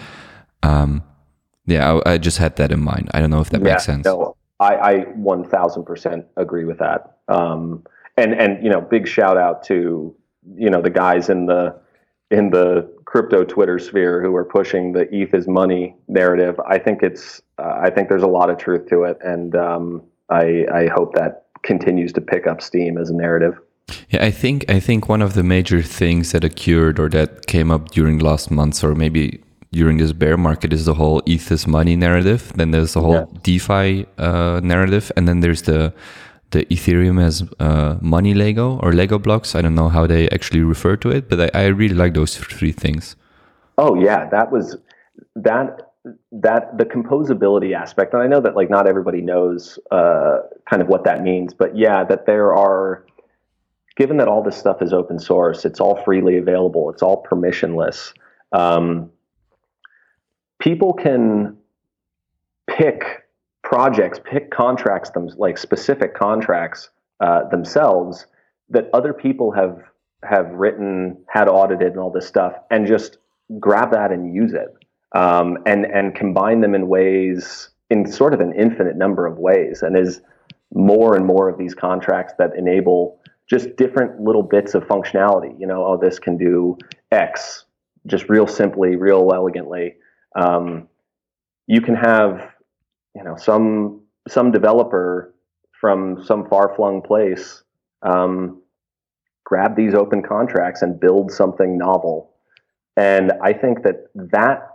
[1.66, 3.10] Yeah, I, I, just had that in mind.
[3.12, 4.04] I don't know if that yeah, makes sense.
[4.04, 7.18] No, I, I 1000% agree with that.
[7.28, 7.84] Um,
[8.16, 10.14] and, and, you know, big shout out to,
[10.56, 11.78] you know, the guys in the,
[12.30, 16.58] in the crypto Twitter sphere who are pushing the ETH is money narrative.
[16.68, 19.18] I think it's, uh, I think there's a lot of truth to it.
[19.20, 23.58] And, um, I, I hope that continues to pick up steam as a narrative.
[24.08, 27.70] Yeah, I think I think one of the major things that occurred or that came
[27.70, 29.40] up during last months or maybe
[29.72, 32.52] during this bear market is the whole ETH is money narrative.
[32.54, 33.38] Then there's the whole yeah.
[33.42, 35.92] DeFi uh, narrative, and then there's the
[36.50, 39.54] the Ethereum as uh, money Lego or Lego blocks.
[39.54, 42.36] I don't know how they actually refer to it, but I, I really like those
[42.36, 43.16] three things.
[43.78, 44.76] Oh yeah, that was
[45.34, 45.82] that
[46.30, 50.38] that the composability aspect, and I know that like not everybody knows uh,
[50.70, 53.04] kind of what that means, but yeah, that there are.
[53.96, 58.12] Given that all this stuff is open source, it's all freely available, it's all permissionless.
[58.52, 59.10] Um,
[60.66, 61.56] people can
[62.66, 63.28] pick
[63.62, 68.26] projects, pick contracts, them like specific contracts uh, themselves
[68.70, 69.78] that other people have
[70.24, 73.18] have written, had audited, and all this stuff, and just
[73.60, 74.74] grab that and use it,
[75.16, 79.82] um, and and combine them in ways in sort of an infinite number of ways,
[79.82, 80.20] and is
[80.74, 85.54] more and more of these contracts that enable just different little bits of functionality.
[85.60, 86.76] You know, oh, this can do
[87.12, 87.66] X,
[88.06, 89.94] just real simply, real elegantly
[90.36, 90.88] um,
[91.66, 92.52] you can have
[93.14, 95.34] you know some some developer
[95.80, 97.62] from some far flung place
[98.02, 98.62] um,
[99.44, 102.32] grab these open contracts and build something novel.
[102.96, 104.68] And I think that that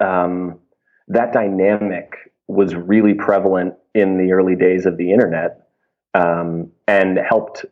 [0.00, 0.58] um,
[1.08, 2.14] that dynamic
[2.48, 5.68] was really prevalent in the early days of the internet
[6.14, 7.64] um, and helped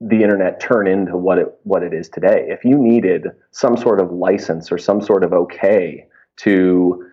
[0.00, 2.46] the internet turn into what it what it is today.
[2.48, 6.06] If you needed some sort of license or some sort of okay
[6.38, 7.06] to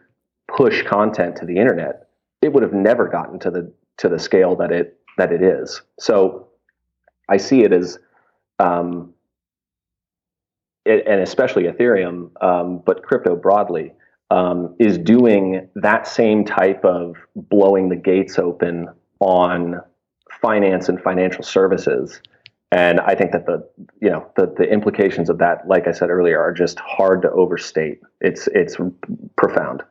[0.48, 2.08] push content to the internet,
[2.42, 5.82] it would have never gotten to the to the scale that it that it is.
[6.00, 6.48] So
[7.30, 8.00] I see it as,
[8.60, 9.14] um,
[10.86, 13.94] it, and especially Ethereum, um, but crypto broadly,
[14.32, 18.88] um, is doing that same type of blowing the gates open
[19.20, 19.80] on
[20.42, 22.20] finance and financial services
[22.74, 23.58] and I think that the
[24.02, 27.30] you know the the implications of that, like I said earlier, are just hard to
[27.32, 28.02] overstate.
[28.20, 28.78] It's it's
[29.38, 29.84] profound.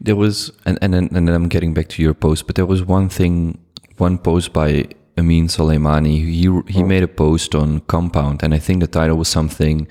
[0.00, 2.82] There was, and and and then I'm getting back to your post, but there was
[2.82, 3.58] one thing,
[3.98, 6.16] one post by Amin Soleimani.
[6.16, 6.42] He
[6.76, 6.88] he mm.
[6.88, 9.86] made a post on Compound, and I think the title was something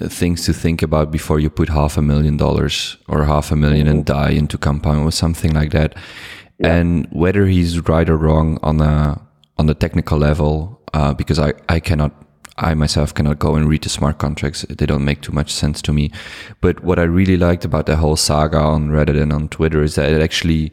[0.00, 3.54] uh, things to think about before you put half a million dollars or half a
[3.54, 3.88] 1000000 mm-hmm.
[3.88, 5.96] and Dai into Compound, or something like that.
[6.58, 6.76] Yeah.
[6.76, 9.20] And whether he's right or wrong on a
[9.58, 12.12] on the technical level, uh, because I, I cannot
[12.56, 14.62] I myself cannot go and read the smart contracts.
[14.68, 16.12] They don't make too much sense to me.
[16.60, 19.96] But what I really liked about the whole saga on Reddit and on Twitter is
[19.96, 20.72] that it actually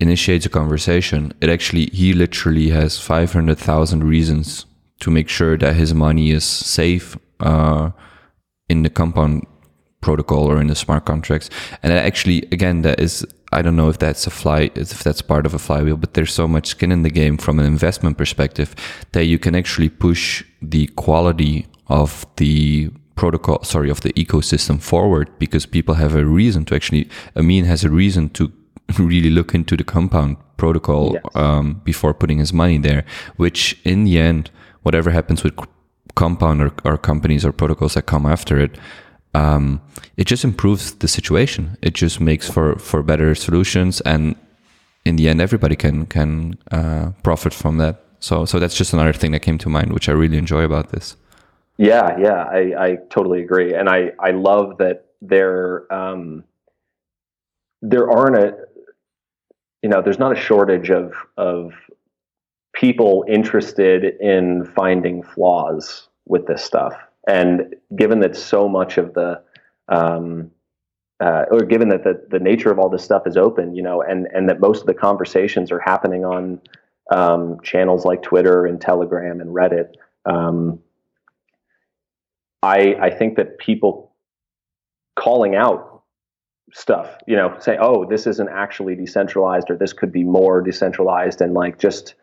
[0.00, 1.32] initiates a conversation.
[1.40, 4.66] It actually, he literally has 500,000 reasons
[5.00, 7.90] to make sure that his money is safe, uh,
[8.68, 9.46] in the compound
[10.00, 11.48] protocol or in the smart contracts.
[11.82, 15.46] And actually, again, that is I don't know if that's a fly, if that's part
[15.46, 18.74] of a flywheel, but there's so much skin in the game from an investment perspective
[19.12, 25.30] that you can actually push the quality of the protocol, sorry, of the ecosystem forward
[25.38, 28.52] because people have a reason to actually, Amin has a reason to
[28.98, 31.24] really look into the compound protocol yes.
[31.34, 33.04] um, before putting his money there,
[33.36, 34.50] which in the end,
[34.82, 35.54] whatever happens with
[36.14, 38.78] compound or, or companies or protocols that come after it,
[39.34, 39.80] um,
[40.16, 41.76] it just improves the situation.
[41.82, 44.36] It just makes for for better solutions, and
[45.04, 48.04] in the end, everybody can can uh, profit from that.
[48.20, 50.90] So so that's just another thing that came to mind, which I really enjoy about
[50.90, 51.16] this.
[51.76, 56.44] Yeah, yeah, I, I totally agree, and I I love that there um,
[57.82, 58.56] there aren't a
[59.82, 61.72] you know there's not a shortage of of
[62.72, 66.94] people interested in finding flaws with this stuff
[67.26, 69.42] and given that so much of the
[69.88, 70.50] um,
[71.20, 74.02] uh, or given that the, the nature of all this stuff is open, you know,
[74.02, 76.60] and, and that most of the conversations are happening on
[77.10, 79.94] um, channels like Twitter and Telegram and Reddit,
[80.26, 80.80] um,
[82.62, 84.12] I, I think that people
[85.14, 86.02] calling out
[86.72, 87.16] stuff.
[87.26, 91.54] You know, say, oh, this isn't actually decentralized, or this could be more decentralized, and
[91.54, 92.14] like just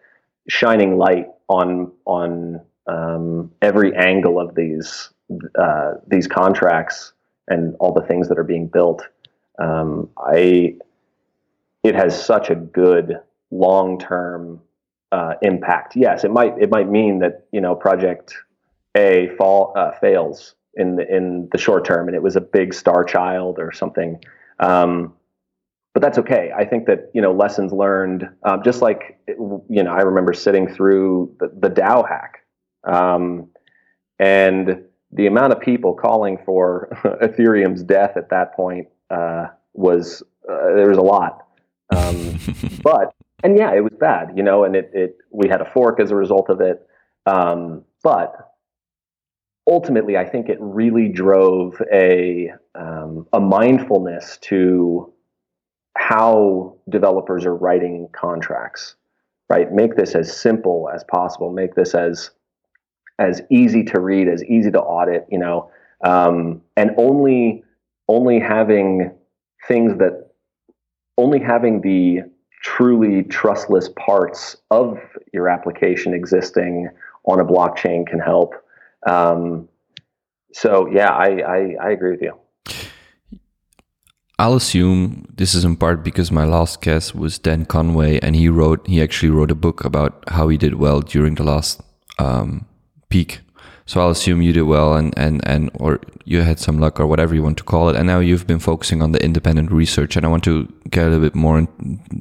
[0.50, 5.10] shining light on on um, every angle of these
[5.58, 7.14] uh, these contracts
[7.48, 9.08] and all the things that are being built.
[9.60, 10.76] Um, I
[11.84, 14.62] it has such a good long term
[15.12, 15.96] uh, impact.
[15.96, 18.36] Yes, it might it might mean that you know project
[18.96, 22.74] A fall uh, fails in the in the short term, and it was a big
[22.74, 24.22] star child or something.
[24.60, 25.14] Um,
[25.94, 26.52] but that's okay.
[26.56, 28.30] I think that you know lessons learned.
[28.44, 32.41] Um, just like you know, I remember sitting through the, the DAO hack,
[32.84, 33.50] um,
[34.20, 36.90] and the amount of people calling for
[37.22, 41.48] Ethereum's death at that point uh, was uh, there was a lot.
[41.94, 42.40] Um,
[42.84, 43.14] but
[43.44, 46.12] and yeah, it was bad, you know, and it it we had a fork as
[46.12, 46.88] a result of it.
[47.26, 48.54] Um, but
[49.68, 55.12] ultimately, I think it really drove a um, a mindfulness to
[55.98, 58.96] how developers are writing contracts.
[59.50, 61.52] Right, make this as simple as possible.
[61.52, 62.32] Make this as
[63.22, 65.28] as easy to read, as easy to audit.
[65.30, 65.72] You know,
[66.04, 67.64] um, and only
[68.08, 69.12] only having
[69.68, 70.32] things that
[71.18, 72.22] only having the
[72.62, 75.00] truly trustless parts of
[75.34, 76.90] your application existing
[77.26, 78.54] on a blockchain can help.
[79.08, 79.68] Um,
[80.54, 82.38] so yeah, I, I, I agree with you.
[84.38, 88.50] I'll assume this is in part because my last guest was Dan Conway, and he
[88.50, 91.80] wrote he actually wrote a book about how he did well during the last
[92.18, 92.66] um,
[93.12, 93.42] peak
[93.92, 97.06] so I'll assume you did well and, and, and, or you had some luck or
[97.08, 97.98] whatever you want to call it.
[97.98, 101.10] And now you've been focusing on the independent research and I want to get a
[101.10, 101.68] little bit more and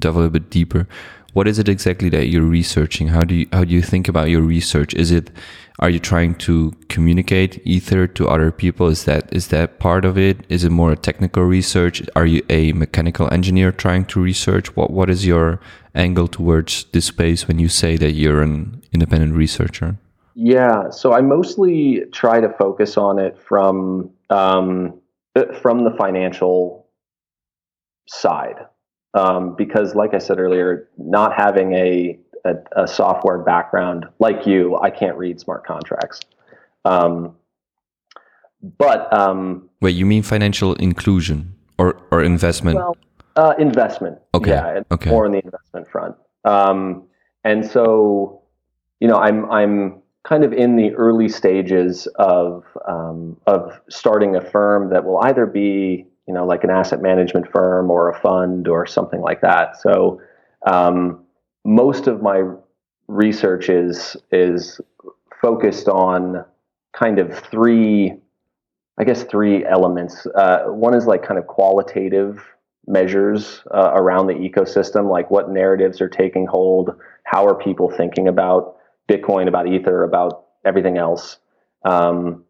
[0.01, 0.89] delve a little bit deeper.
[1.33, 3.07] What is it exactly that you're researching?
[3.07, 4.95] How do you, how do you think about your research?
[4.95, 5.31] Is it,
[5.79, 8.89] are you trying to communicate ether to other people?
[8.89, 10.45] Is that, is that part of it?
[10.49, 12.03] Is it more a technical research?
[12.17, 14.75] Are you a mechanical engineer trying to research?
[14.75, 15.61] What, what is your
[15.95, 19.99] angle towards this space when you say that you're an independent researcher?
[20.43, 24.99] Yeah, so I mostly try to focus on it from um,
[25.37, 26.89] uh, from the financial
[28.09, 28.57] side,
[29.13, 34.79] um, because, like I said earlier, not having a, a, a software background like you,
[34.79, 36.21] I can't read smart contracts.
[36.87, 37.37] Um,
[38.79, 42.77] but um, wait, you mean financial inclusion or or investment?
[42.77, 42.97] Well,
[43.37, 44.17] uh, investment.
[44.33, 44.53] Okay.
[44.53, 45.11] Yeah, okay.
[45.11, 46.17] more on the investment front.
[46.47, 47.09] Um,
[47.45, 48.41] and so,
[49.01, 54.41] you know, I'm I'm kind of in the early stages of um, of starting a
[54.41, 58.69] firm that will either be you know like an asset management firm or a fund
[58.69, 59.81] or something like that.
[59.81, 60.21] So
[60.67, 61.25] um,
[61.65, 62.43] most of my
[63.09, 64.81] research is is
[65.41, 66.45] focused on
[66.93, 68.15] kind of three,
[68.99, 70.27] I guess three elements.
[70.35, 72.45] Uh, one is like kind of qualitative
[72.87, 76.91] measures uh, around the ecosystem, like what narratives are taking hold,
[77.25, 78.77] how are people thinking about
[79.11, 81.39] Bitcoin, about Ether, about everything else.
[81.85, 82.45] Um,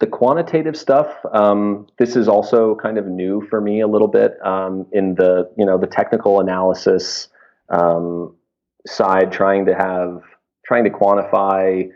[0.00, 4.34] the quantitative stuff, um, this is also kind of new for me a little bit
[4.44, 7.28] um, in the you know the technical analysis
[7.68, 8.34] um,
[8.84, 10.20] side, trying to have
[10.66, 11.88] trying to quantify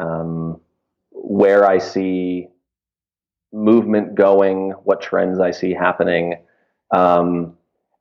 [0.00, 0.60] um,
[1.12, 2.48] where I see
[3.52, 6.34] movement going, what trends I see happening,
[6.90, 7.56] um,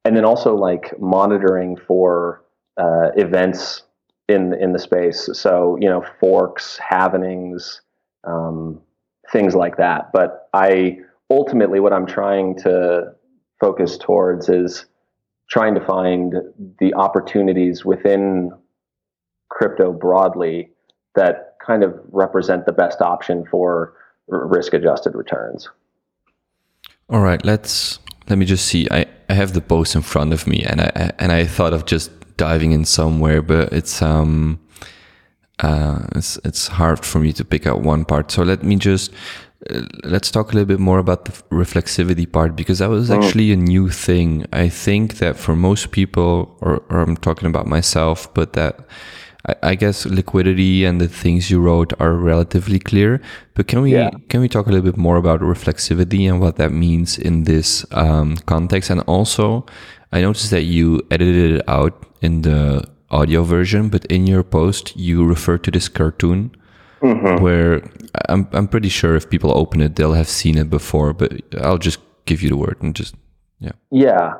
[0.05, 2.43] and then also like monitoring for
[2.77, 3.83] uh, events
[4.31, 5.29] in in the space.
[5.33, 7.81] So you know, forks, halvenings,
[8.23, 8.81] um,
[9.31, 10.11] things like that.
[10.11, 13.13] But I ultimately, what I'm trying to
[13.59, 14.85] focus towards is
[15.49, 16.33] trying to find
[16.79, 18.51] the opportunities within
[19.49, 20.69] crypto broadly
[21.15, 23.93] that kind of represent the best option for
[24.27, 25.69] risk adjusted returns.
[27.09, 28.87] All right, let's let me just see.
[28.89, 31.85] I, I have the post in front of me and I and I thought of
[31.85, 34.59] just diving in somewhere, but it's um
[35.59, 38.31] uh, it's it's hard for me to pick out one part.
[38.31, 39.13] So let me just
[39.69, 43.15] uh, let's talk a little bit more about the reflexivity part because that was oh.
[43.15, 44.45] actually a new thing.
[44.51, 48.73] I think that for most people, or, or I'm talking about myself, but that
[49.47, 53.21] I, I, guess liquidity and the things you wrote are relatively clear.
[53.53, 54.09] But can we yeah.
[54.29, 57.85] can we talk a little bit more about reflexivity and what that means in this
[57.91, 58.89] um, context?
[58.89, 59.65] And also,
[60.11, 64.95] I noticed that you edited it out in the audio version, but in your post
[64.95, 66.55] you refer to this cartoon
[67.01, 67.43] mm-hmm.
[67.43, 67.81] where
[68.29, 71.77] I'm I'm pretty sure if people open it they'll have seen it before, but I'll
[71.77, 73.15] just give you the word and just
[73.59, 73.71] yeah.
[73.91, 74.33] Yeah.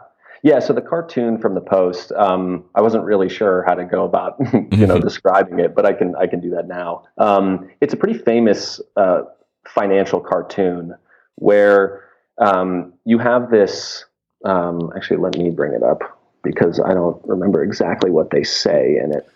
[0.43, 4.05] Yeah, so the cartoon from the post, um, I wasn't really sure how to go
[4.05, 4.37] about,
[4.71, 7.03] you know, describing it, but I can I can do that now.
[7.19, 9.21] Um, it's a pretty famous uh,
[9.67, 10.95] financial cartoon
[11.35, 12.03] where
[12.39, 14.05] um, you have this.
[14.43, 18.97] Um, actually, let me bring it up because I don't remember exactly what they say
[19.03, 19.29] in it.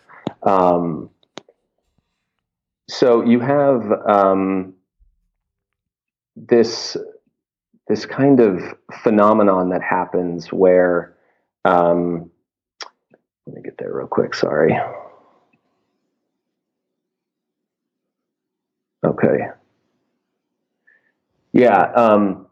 [0.43, 1.09] Um,
[2.87, 4.73] so you have um,
[6.35, 6.97] this
[7.87, 8.61] this kind of
[9.03, 11.15] phenomenon that happens where
[11.65, 12.31] um,
[13.45, 14.33] let me get there real quick.
[14.33, 14.75] Sorry.
[19.03, 19.47] Okay.
[21.53, 22.44] Yeah.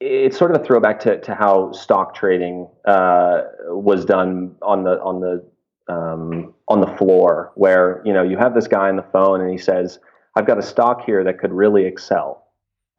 [0.00, 4.98] It's sort of a throwback to, to how stock trading uh, was done on the
[5.02, 5.44] on the
[5.92, 9.50] um, on the floor, where you know you have this guy on the phone and
[9.50, 9.98] he says,
[10.36, 12.46] "I've got a stock here that could really excel,"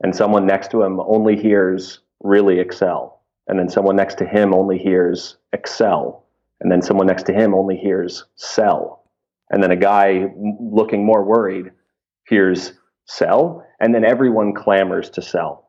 [0.04, 4.54] and someone next to him only hears "really excel," and then someone next to him
[4.54, 6.28] only hears "excel,"
[6.60, 9.10] and then someone next to him only hears "sell,"
[9.49, 11.72] and then a guy looking more worried
[12.28, 12.74] hears
[13.06, 15.61] "sell," and then everyone clamors to sell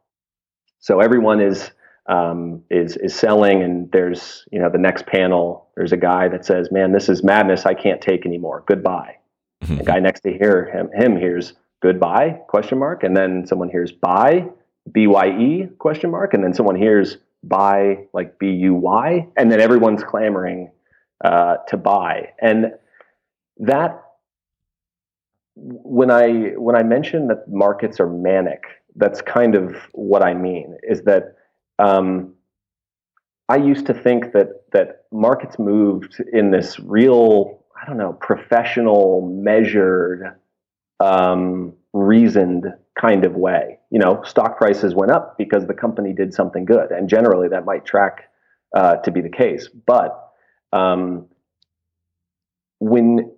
[0.83, 1.71] so everyone is
[2.07, 5.69] um, is is selling, and there's you know the next panel.
[5.77, 7.65] There's a guy that says, "Man, this is madness.
[7.65, 8.65] I can't take anymore.
[8.67, 9.17] Goodbye."
[9.63, 9.77] Mm-hmm.
[9.77, 13.93] The guy next to hear him him hears goodbye question mark, and then someone hears
[13.93, 14.45] buy
[14.93, 19.53] b y e question mark, and then someone hears buy like b u y, and
[19.53, 20.69] then everyone's clamoring
[21.25, 22.73] uh, to buy, and
[23.59, 24.03] that
[25.55, 28.63] when I when I mention that markets are manic
[28.97, 30.77] that's kind of what I mean.
[30.83, 31.37] Is that
[31.79, 32.35] um,
[33.49, 39.23] I used to think that that markets moved in this real, I don't know, professional,
[39.23, 40.37] measured,
[41.01, 42.67] um, reasoned
[42.99, 43.79] kind of way.
[43.91, 47.65] You know, stock prices went up because the company did something good, and generally that
[47.65, 48.31] might track
[48.75, 49.69] uh, to be the case.
[49.87, 50.31] But
[50.73, 51.27] um,
[52.79, 53.31] when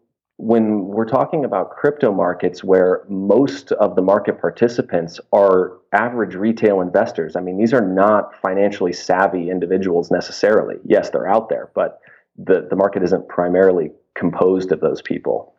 [0.45, 6.83] when we're talking about crypto markets where most of the market participants are average retail
[6.83, 10.75] investors, I mean, these are not financially savvy individuals necessarily.
[10.85, 11.99] Yes, they're out there, but
[12.37, 15.55] the, the market isn't primarily composed of those people.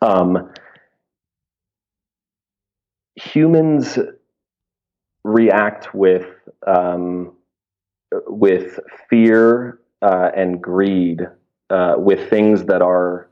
[0.00, 0.50] Um,
[3.16, 3.98] humans
[5.24, 6.26] react with
[6.66, 7.34] um,
[8.28, 11.28] with fear uh, and greed
[11.68, 13.28] uh, with things that are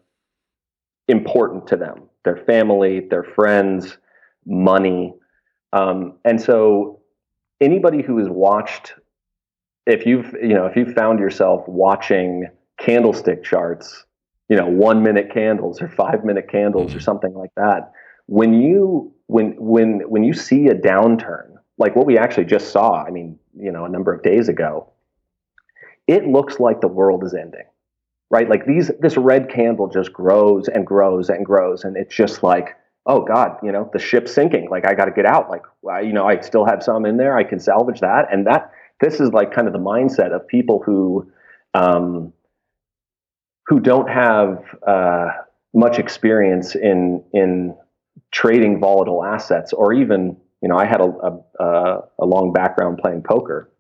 [1.09, 3.99] important to them their family, their friends,
[4.47, 5.13] money.
[5.75, 7.01] Um, and so
[7.61, 8.95] anybody who has watched
[9.87, 12.49] if you've you know if you've found yourself watching
[12.79, 14.05] candlestick charts
[14.49, 17.05] you know one minute candles or five minute candles or mm-hmm.
[17.05, 17.93] something like that
[18.27, 23.05] when you when when when you see a downturn like what we actually just saw
[23.05, 24.91] i mean you know a number of days ago
[26.07, 27.67] it looks like the world is ending
[28.31, 28.49] right?
[28.49, 32.77] Like these, this red candle just grows and grows and grows, and it's just like,
[33.07, 34.69] oh God, you know, the ship's sinking.
[34.71, 35.51] Like I got to get out.
[35.51, 35.63] Like
[36.05, 37.37] you know, I still have some in there.
[37.37, 40.83] I can salvage that, and that this is like kind of the mindset of people
[40.85, 41.31] who,
[41.75, 42.33] um,
[43.67, 45.29] who don't have uh,
[45.75, 47.77] much experience in in
[48.31, 53.23] trading volatile assets, or even you know, I had a a, a long background playing
[53.23, 53.71] poker,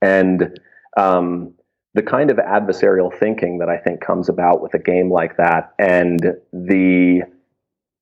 [0.00, 0.58] and
[0.96, 1.54] um,
[1.98, 5.74] the kind of adversarial thinking that I think comes about with a game like that
[5.80, 7.22] and the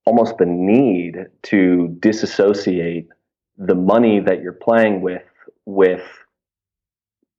[0.05, 3.09] almost the need to disassociate
[3.57, 5.25] the money that you're playing with
[5.65, 6.07] with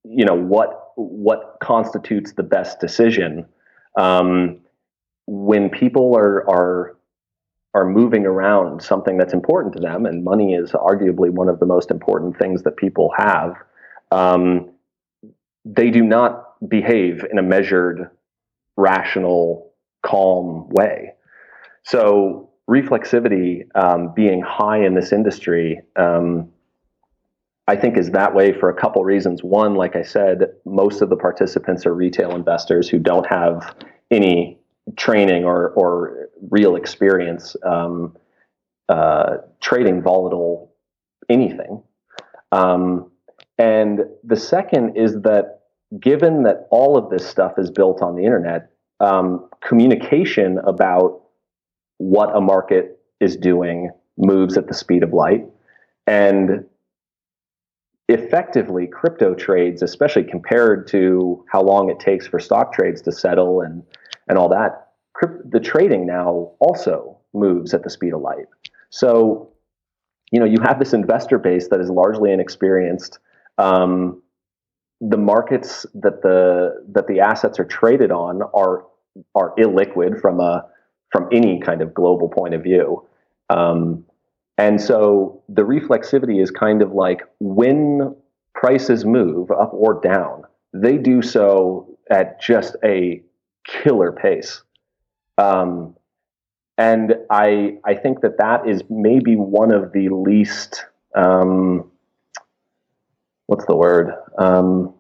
[0.03, 3.45] you know what what constitutes the best decision
[3.95, 4.58] um,
[5.28, 6.97] when people are are
[7.76, 11.68] are moving around something that's important to them and money is arguably one of the
[11.68, 13.53] most important things that people have
[14.12, 14.72] um,
[15.64, 18.10] they do not behave in a measured,
[18.76, 21.14] rational, calm way.
[21.84, 26.49] So reflexivity um, being high in this industry, um,
[27.68, 29.43] I think is that way for a couple reasons.
[29.43, 33.76] One, like I said, most of the participants are retail investors who don't have
[34.10, 34.58] any
[34.95, 38.16] training or, or real experience um,
[38.88, 40.74] uh, trading volatile
[41.30, 41.84] anything.
[42.53, 43.12] Um,
[43.58, 45.57] and the second is that
[45.99, 51.21] given that all of this stuff is built on the internet, um, communication about
[51.97, 55.45] what a market is doing moves at the speed of light.
[56.05, 56.65] And
[58.09, 63.61] effectively, crypto trades, especially compared to how long it takes for stock trades to settle
[63.61, 63.83] and,
[64.27, 64.88] and all that,
[65.49, 68.45] the trading now also moves at the speed of light.
[68.89, 69.51] So,
[70.31, 73.19] you know, you have this investor base that is largely inexperienced.
[73.57, 74.21] Um,
[75.01, 78.85] the markets that the that the assets are traded on are
[79.35, 80.65] are illiquid from a
[81.11, 83.05] from any kind of global point of view.
[83.49, 84.05] Um,
[84.57, 88.15] And so the reflexivity is kind of like when
[88.53, 90.43] prices move up or down,
[90.73, 93.21] they do so at just a
[93.65, 94.63] killer pace.
[95.37, 95.95] Um,
[96.77, 100.85] and I I think that that is maybe one of the least
[101.15, 101.91] um,
[103.47, 104.13] what's the word?
[104.37, 104.93] Um,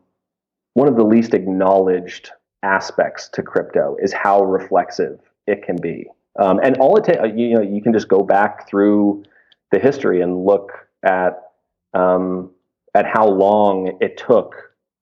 [0.73, 2.31] one of the least acknowledged
[2.63, 6.07] aspects to crypto is how reflexive it can be.
[6.39, 9.23] Um, and all it takes, you know, you can just go back through
[9.71, 10.71] the history and look
[11.03, 11.41] at
[11.93, 12.51] um,
[12.93, 14.55] at how long it took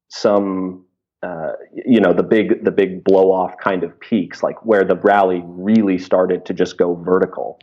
[0.09, 0.85] some
[1.23, 4.95] uh, you know the big the big blow off kind of peaks like where the
[4.97, 7.59] rally really started to just go vertical.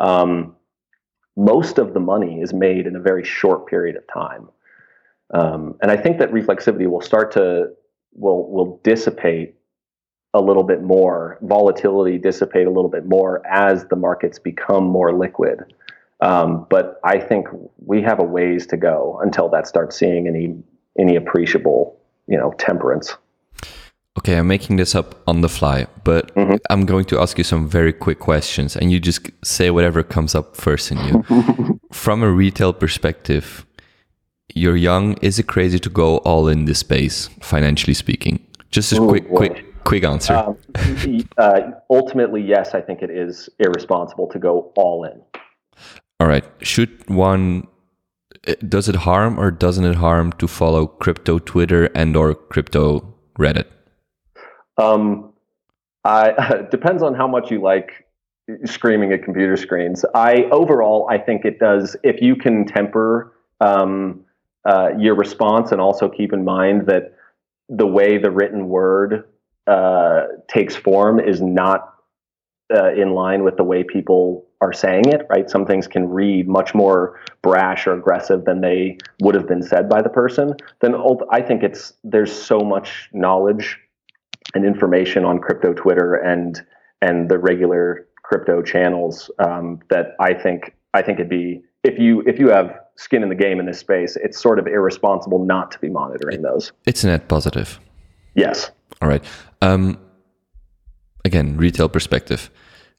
[0.00, 0.56] Um,
[1.36, 4.48] most of the money is made in a very short period of time
[5.32, 7.68] um, and i think that reflexivity will start to
[8.14, 9.54] will will dissipate
[10.34, 15.16] a little bit more volatility dissipate a little bit more as the markets become more
[15.16, 15.72] liquid.
[16.20, 17.46] Um, but i think
[17.78, 20.56] we have a ways to go until that starts seeing any
[20.98, 23.16] any appreciable you know temperance.
[24.18, 26.56] Okay i'm making this up on the fly but mm-hmm.
[26.70, 30.34] i'm going to ask you some very quick questions and you just say whatever comes
[30.34, 31.80] up first in you.
[31.92, 33.66] From a retail perspective
[34.54, 39.00] you're young is it crazy to go all in this space financially speaking just a
[39.00, 39.36] Ooh, quick boy.
[39.36, 40.56] quick quick answer um,
[41.38, 45.20] uh, ultimately yes i think it is irresponsible to go all in
[46.20, 47.66] all right should one
[48.68, 53.66] does it harm or doesn't it harm to follow crypto Twitter and or crypto Reddit?
[54.76, 55.32] Um,
[56.04, 58.06] I depends on how much you like
[58.64, 60.04] screaming at computer screens.
[60.14, 61.96] I overall, I think it does.
[62.02, 64.24] If you can temper um,
[64.66, 67.14] uh, your response and also keep in mind that
[67.68, 69.24] the way the written word
[69.66, 71.94] uh, takes form is not
[72.74, 75.50] uh, in line with the way people are saying it, right?
[75.50, 79.88] Some things can read much more brash or aggressive than they would have been said
[79.88, 80.54] by the person.
[80.80, 80.94] Then
[81.30, 83.78] I think it's there's so much knowledge
[84.54, 86.64] and information on crypto Twitter and
[87.02, 92.22] and the regular crypto channels um, that I think I think it'd be if you
[92.26, 95.70] if you have skin in the game in this space, it's sort of irresponsible not
[95.72, 96.72] to be monitoring those.
[96.86, 97.80] It's a net positive.
[98.34, 98.70] Yes.
[99.02, 99.24] All right.
[99.62, 99.98] Um,
[101.24, 102.50] again, retail perspective.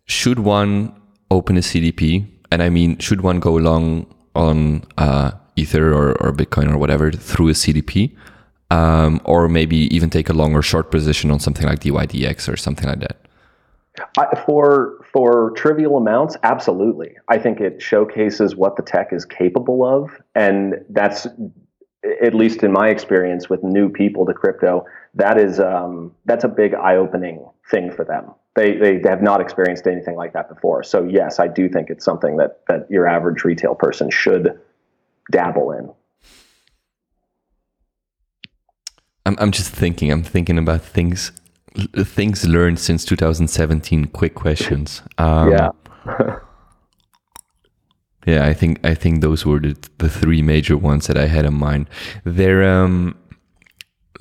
[0.06, 1.00] Should one
[1.32, 2.28] open a CDP?
[2.52, 7.12] And I mean, should one go long on uh, Ether or, or Bitcoin or whatever
[7.12, 8.16] through a CDP?
[8.72, 12.58] Um, or maybe even take a long or short position on something like DYDX or
[12.58, 13.18] something like that?
[14.18, 17.16] I, for for trivial amounts, absolutely.
[17.30, 21.26] I think it showcases what the tech is capable of, and that's
[22.22, 24.86] at least in my experience with new people to crypto.
[25.14, 29.42] That is um, that's a big eye opening thing for them they, they have not
[29.42, 30.82] experienced anything like that before.
[30.84, 34.60] So yes, I do think it's something that that your average retail person should
[35.32, 35.92] dabble in.
[39.26, 40.12] I'm I'm just thinking.
[40.12, 41.32] I'm thinking about things
[42.04, 44.06] things learned since 2017.
[44.06, 45.02] Quick questions.
[45.18, 45.70] Um, yeah.
[48.26, 51.46] yeah, I think I think those were the, the three major ones that I had
[51.46, 51.90] in mind.
[52.24, 53.16] There um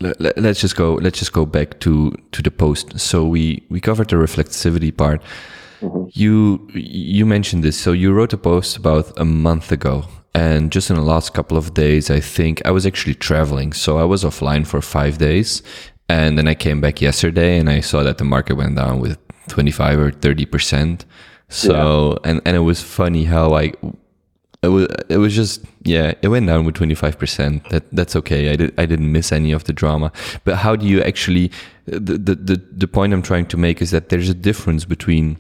[0.00, 3.80] let, us just go let's just go back to to the post so we we
[3.80, 5.22] covered the reflexivity part
[5.80, 6.07] mm-hmm.
[6.12, 10.90] you you mentioned this so you wrote a post about a month ago and just
[10.90, 14.24] in the last couple of days i think i was actually traveling so i was
[14.24, 15.62] offline for five days
[16.09, 19.18] and then i came back yesterday and i saw that the market went down with
[19.48, 21.05] 25 or 30 percent.
[21.48, 22.30] So yeah.
[22.30, 23.78] and and it was funny how like
[24.62, 28.50] it was it was just yeah it went down with 25% that that's okay.
[28.50, 30.11] I did i didn't miss any of the drama.
[30.44, 31.50] But how do you actually
[31.84, 35.38] the the the, the point i'm trying to make is that there's a difference between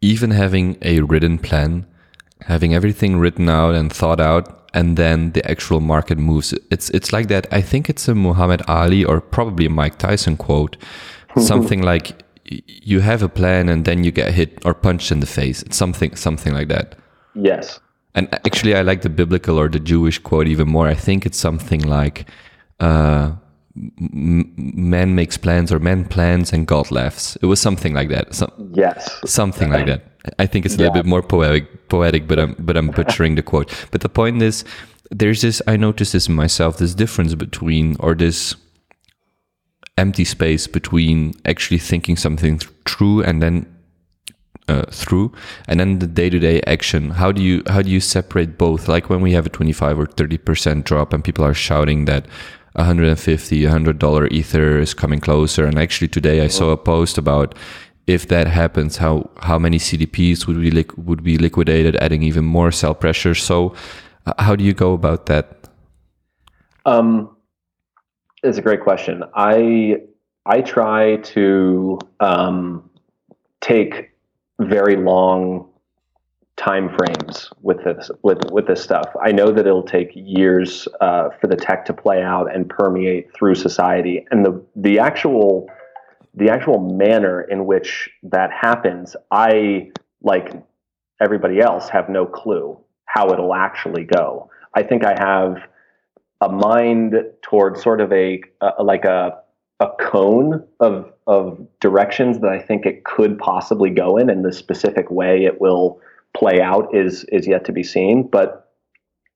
[0.00, 1.86] even having a written plan
[2.44, 7.12] having everything written out and thought out and then the actual market moves it's it's
[7.12, 10.76] like that i think it's a muhammad ali or probably a mike tyson quote
[11.38, 15.26] something like you have a plan and then you get hit or punched in the
[15.26, 16.96] face it's something something like that
[17.34, 17.80] yes
[18.14, 20.86] and actually, I like the biblical or the Jewish quote even more.
[20.86, 22.28] I think it's something like,
[22.78, 23.32] uh,
[23.74, 28.34] "Man makes plans, or man plans, and God laughs." It was something like that.
[28.34, 30.13] So, yes, something like that.
[30.38, 30.84] I think it's a yeah.
[30.84, 33.72] little bit more poetic, poetic, but I'm but I'm butchering the quote.
[33.90, 34.64] But the point is,
[35.10, 35.60] there's this.
[35.66, 36.78] I noticed this in myself.
[36.78, 38.56] This difference between, or this
[39.96, 43.66] empty space between actually thinking something true and then
[44.66, 45.32] uh, through
[45.68, 49.20] and then the day-to-day action how do you how do you separate both like when
[49.20, 52.26] we have a 25 or 30 percent drop and people are shouting that
[52.72, 57.54] 150 100 dollar ether is coming closer and actually today i saw a post about
[58.06, 62.70] if that happens, how how many CDPs would be would be liquidated, adding even more
[62.70, 63.34] sell pressure?
[63.34, 63.74] So,
[64.26, 65.68] uh, how do you go about that?
[66.86, 67.34] Um,
[68.42, 69.24] it's a great question.
[69.34, 70.02] I
[70.46, 72.90] I try to um,
[73.60, 74.10] take
[74.60, 75.68] very long
[76.56, 79.08] time frames with this with with this stuff.
[79.22, 83.32] I know that it'll take years uh, for the tech to play out and permeate
[83.34, 85.70] through society, and the the actual
[86.34, 90.52] the actual manner in which that happens, I like
[91.20, 94.50] everybody else have no clue how it'll actually go.
[94.74, 95.68] I think I have
[96.40, 99.38] a mind towards sort of a, a like a
[99.80, 104.52] a cone of of directions that I think it could possibly go in, and the
[104.52, 106.00] specific way it will
[106.36, 108.26] play out is is yet to be seen.
[108.26, 108.72] But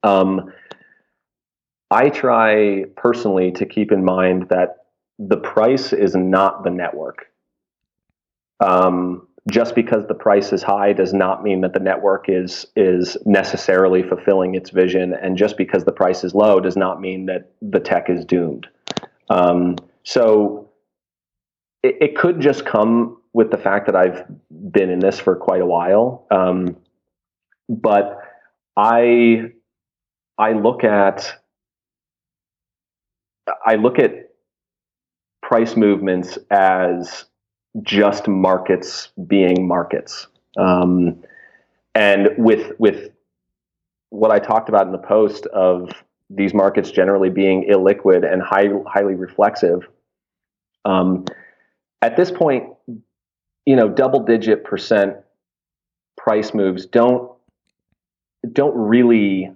[0.02, 0.52] um,
[1.90, 4.86] I try personally to keep in mind that
[5.18, 7.26] the price is not the network.
[8.60, 13.16] Um, just because the price is high does not mean that the network is is
[13.24, 17.52] necessarily fulfilling its vision, and just because the price is low does not mean that
[17.62, 18.66] the tech is doomed.
[19.30, 20.70] Um, so
[21.82, 25.60] it, it, could just come with the fact that I've been in this for quite
[25.60, 26.26] a while.
[26.30, 26.76] Um,
[27.68, 28.18] but
[28.76, 29.52] I
[30.36, 31.38] I look at
[33.66, 34.27] I look at
[35.48, 37.24] price movements as
[37.80, 40.26] just markets being markets.
[40.58, 41.24] Um,
[41.94, 43.10] and with with
[44.10, 45.90] what I talked about in the post of
[46.28, 49.88] these markets generally being illiquid and high, highly reflexive,
[50.84, 51.24] um,
[52.02, 52.64] at this point,
[53.64, 55.16] you know, double digit percent
[56.18, 57.32] price moves don't
[58.52, 59.50] don't really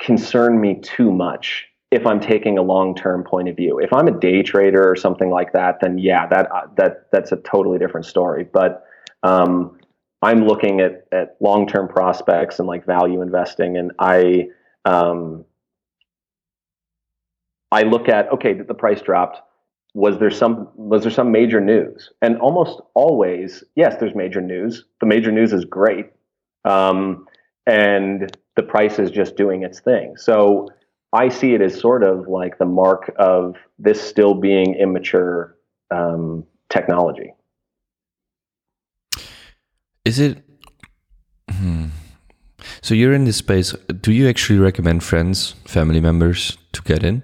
[0.00, 3.78] concern me too much if I'm taking a long-term point of view.
[3.78, 7.32] If I'm a day trader or something like that, then yeah, that uh, that that's
[7.32, 8.44] a totally different story.
[8.44, 8.84] But
[9.22, 9.78] um,
[10.22, 14.48] I'm looking at at long-term prospects and like value investing, and I
[14.84, 15.44] um,
[17.72, 19.40] I look at okay, the price dropped.
[19.94, 22.10] Was there some was there some major news?
[22.20, 24.84] And almost always, yes, there's major news.
[25.00, 26.10] The major news is great.
[26.66, 27.26] Um,
[27.66, 30.16] and the price is just doing its thing.
[30.16, 30.68] So
[31.12, 35.56] I see it as sort of like the mark of this still being immature
[35.90, 37.32] um, technology.
[40.04, 40.42] Is it?
[41.50, 41.86] Hmm.
[42.82, 43.72] So you're in this space.
[44.00, 47.22] Do you actually recommend friends, family members to get in?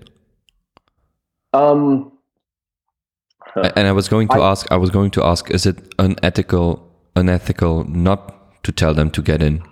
[1.53, 2.13] Um.
[3.55, 4.71] And I was going to I, ask.
[4.73, 9.43] I was going to ask: Is it unethical, unethical not to tell them to get
[9.43, 9.63] in?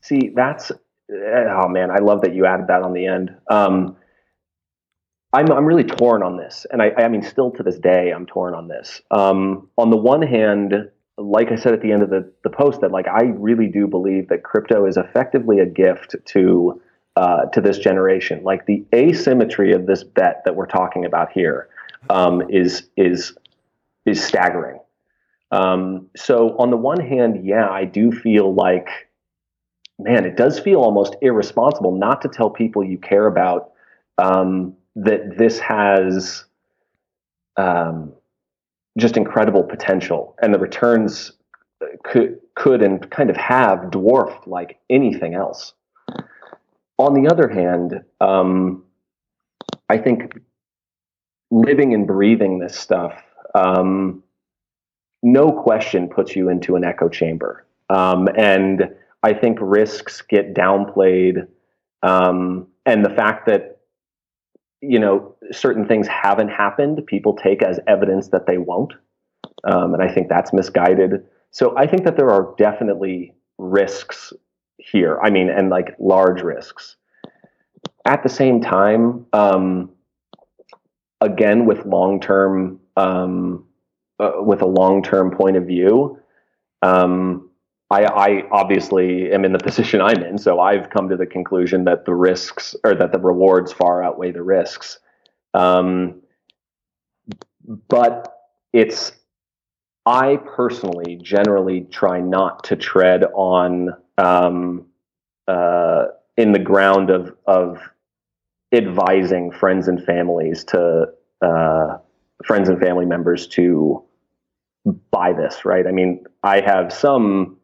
[0.00, 0.72] See, that's
[1.10, 3.34] oh man, I love that you added that on the end.
[3.50, 3.96] Um,
[5.32, 8.26] I'm I'm really torn on this, and I I mean, still to this day, I'm
[8.26, 9.00] torn on this.
[9.10, 10.74] Um, on the one hand,
[11.16, 13.86] like I said at the end of the the post, that like I really do
[13.86, 16.80] believe that crypto is effectively a gift to
[17.16, 18.42] uh, to this generation.
[18.42, 21.68] Like the asymmetry of this bet that we're talking about here
[22.08, 23.36] um, is is
[24.06, 24.80] is staggering.
[25.50, 28.88] Um, so on the one hand, yeah, I do feel like
[29.98, 33.72] man, it does feel almost irresponsible not to tell people you care about
[34.18, 36.44] um, that this has
[37.56, 38.12] um,
[38.98, 41.32] just incredible potential, and the returns
[42.04, 45.72] could could and kind of have dwarfed like anything else.
[46.98, 48.84] On the other hand, um,
[49.88, 50.40] I think
[51.50, 53.22] living and breathing this stuff,
[53.54, 54.22] um,
[55.22, 58.90] no question, puts you into an echo chamber, um, and
[59.22, 61.46] I think risks get downplayed,
[62.02, 63.80] um, and the fact that
[64.80, 68.92] you know certain things haven't happened, people take as evidence that they won't,
[69.64, 71.24] um, and I think that's misguided.
[71.50, 74.32] So I think that there are definitely risks
[74.78, 75.18] here.
[75.22, 76.96] I mean, and like large risks.
[78.04, 79.90] At the same time, um,
[81.20, 83.64] again with long term, um,
[84.18, 86.18] uh, with a long term point of view.
[86.82, 87.47] Um,
[87.90, 91.84] I, I, obviously am in the position I'm in, so I've come to the conclusion
[91.84, 94.98] that the risks or that the rewards far outweigh the risks.
[95.54, 96.22] Um,
[97.88, 98.34] but
[98.72, 99.12] it's
[100.06, 104.86] I personally generally try not to tread on um,
[105.46, 107.78] uh, in the ground of of
[108.72, 111.06] advising friends and families to
[111.42, 111.98] uh,
[112.44, 114.02] friends and family members to
[115.10, 115.66] buy this.
[115.66, 115.86] Right?
[115.86, 117.57] I mean, I have some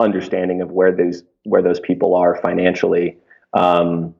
[0.00, 3.18] understanding of where those where those people are financially.
[3.52, 4.14] Um,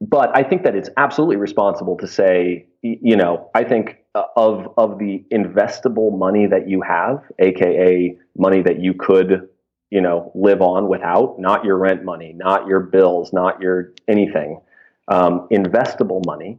[0.00, 3.98] but I think that it's absolutely responsible to say, you know, I think
[4.36, 9.48] of of the investable money that you have, aka money that you could
[9.90, 14.60] you know live on without, not your rent money, not your bills, not your anything,
[15.08, 16.58] um, investable money.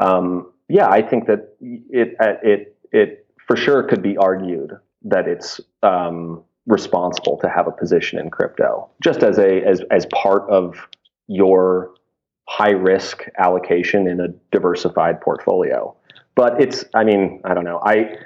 [0.00, 4.72] Um, yeah, I think that it it it for sure could be argued
[5.04, 10.06] that it's um, responsible to have a position in crypto, just as a as as
[10.06, 10.88] part of
[11.26, 11.94] your
[12.48, 15.94] high risk allocation in a diversified portfolio.
[16.34, 17.80] But it's, I mean, I don't know.
[17.84, 18.16] I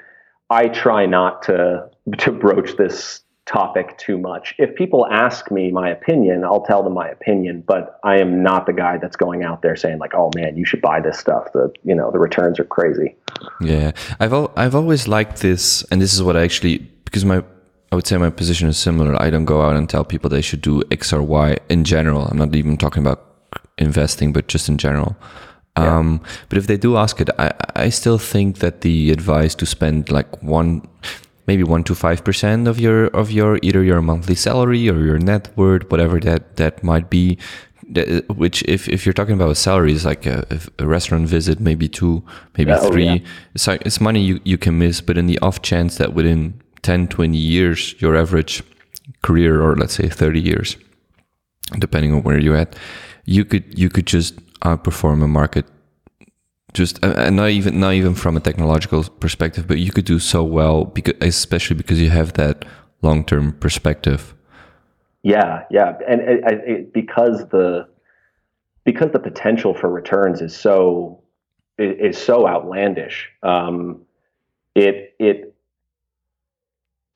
[0.49, 4.53] I try not to to broach this topic too much.
[4.57, 8.65] If people ask me my opinion, I'll tell them my opinion, but I am not
[8.65, 11.51] the guy that's going out there saying like, "Oh man, you should buy this stuff.
[11.53, 13.15] The, you know, the returns are crazy."
[13.61, 13.91] Yeah.
[14.19, 17.43] I've al- I've always liked this and this is what I actually because my
[17.91, 19.21] I would say my position is similar.
[19.21, 22.25] I don't go out and tell people they should do X or Y in general.
[22.25, 23.23] I'm not even talking about
[23.77, 25.15] investing, but just in general.
[25.77, 25.97] Yeah.
[25.97, 29.65] Um, but if they do ask it, I, I still think that the advice to
[29.65, 30.87] spend like one,
[31.45, 35.19] maybe one to five percent of your of your either your monthly salary or your
[35.19, 37.37] net worth, whatever that that might be.
[38.35, 40.45] which, if, if you're talking about salaries, like a,
[40.77, 42.21] a restaurant visit, maybe two,
[42.57, 43.19] maybe yeah, three, oh, yeah.
[43.55, 44.99] it's, like, it's money you, you can miss.
[44.99, 48.63] But in the off chance that within 10, 20 years, your average
[49.21, 50.77] career, or let's say 30 years,
[51.79, 52.77] depending on where you're at,
[53.25, 55.65] you could you could just outperform a market
[56.73, 60.17] just uh, and not even not even from a technological perspective but you could do
[60.17, 62.63] so well because especially because you have that
[63.01, 64.33] long-term perspective.
[65.23, 66.39] Yeah yeah and it,
[66.71, 67.85] it, because the
[68.85, 71.21] because the potential for returns is so
[71.77, 74.01] is so outlandish um,
[74.73, 75.53] it it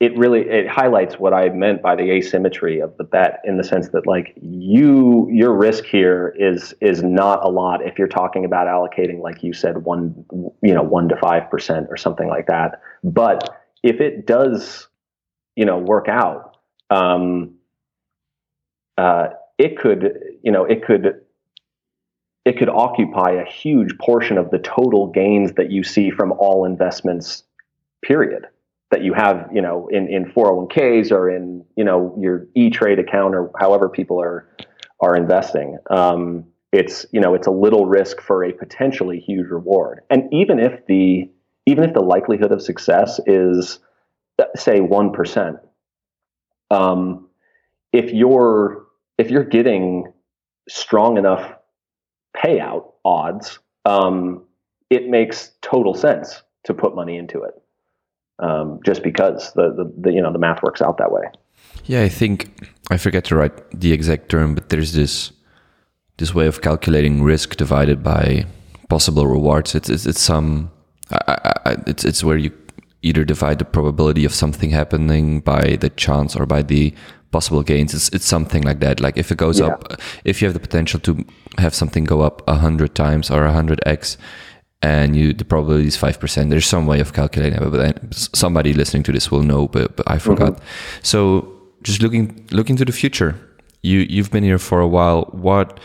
[0.02, 3.64] it really it highlights what I meant by the asymmetry of the bet in the
[3.64, 8.44] sense that like you your risk here is is not a lot if you're talking
[8.44, 10.26] about allocating like you said one
[10.64, 12.82] you know one to five percent or something like that.
[13.04, 14.88] But if it does
[15.56, 16.58] you know work out,
[16.90, 17.54] um,
[18.98, 19.28] uh,
[19.60, 21.22] it could you know it could
[22.44, 26.66] it could occupy a huge portion of the total gains that you see from all
[26.66, 27.44] investments.
[28.04, 28.48] Period
[28.92, 33.34] that you have, you know, in, in 401ks or in, you know, your E-Trade account
[33.34, 34.48] or however people are
[35.00, 35.78] are investing.
[35.90, 40.02] Um, it's, you know, it's a little risk for a potentially huge reward.
[40.10, 41.30] And even if the
[41.66, 43.80] even if the likelihood of success is
[44.56, 45.60] say 1%,
[46.70, 47.28] um,
[47.94, 48.86] if you're
[49.18, 50.12] if you're getting
[50.68, 51.54] strong enough
[52.36, 54.44] payout odds, um,
[54.90, 57.54] it makes total sense to put money into it
[58.42, 61.24] um, just because the, the, the you know the math works out that way.
[61.86, 65.32] Yeah, I think I forget to write the exact term, but there's this
[66.18, 68.46] this way of calculating risk divided by
[68.90, 69.76] possible rewards.
[69.76, 70.72] It's it's, it's some
[71.12, 72.52] I, I, it's it's where you
[73.02, 76.94] either divide the probability of something happening by the chance or by the
[77.32, 77.94] possible gains.
[77.94, 79.00] It's it's something like that.
[79.00, 79.68] Like if it goes yeah.
[79.68, 81.26] up, if you have the potential to
[81.58, 84.18] have something go up a hundred times or a hundred x,
[84.84, 89.04] and you the probability is 5% there's some way of calculating it but somebody listening
[89.04, 90.54] to this will know but, but i forgot.
[90.54, 91.00] Mm-hmm.
[91.04, 93.36] so just looking looking to the future.
[93.82, 95.24] You you've been here for a while.
[95.32, 95.80] What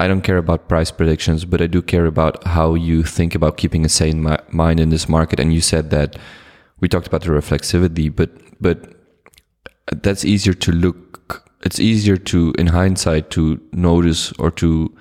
[0.00, 3.56] i don't care about price predictions but i do care about how you think about
[3.56, 4.20] keeping a sane
[4.50, 5.40] mind in this market.
[5.40, 6.16] And you said that
[6.80, 8.30] we talked about the reflexivity but
[8.60, 8.94] but
[10.02, 14.94] that's easier to look it's easier to in hindsight to notice or to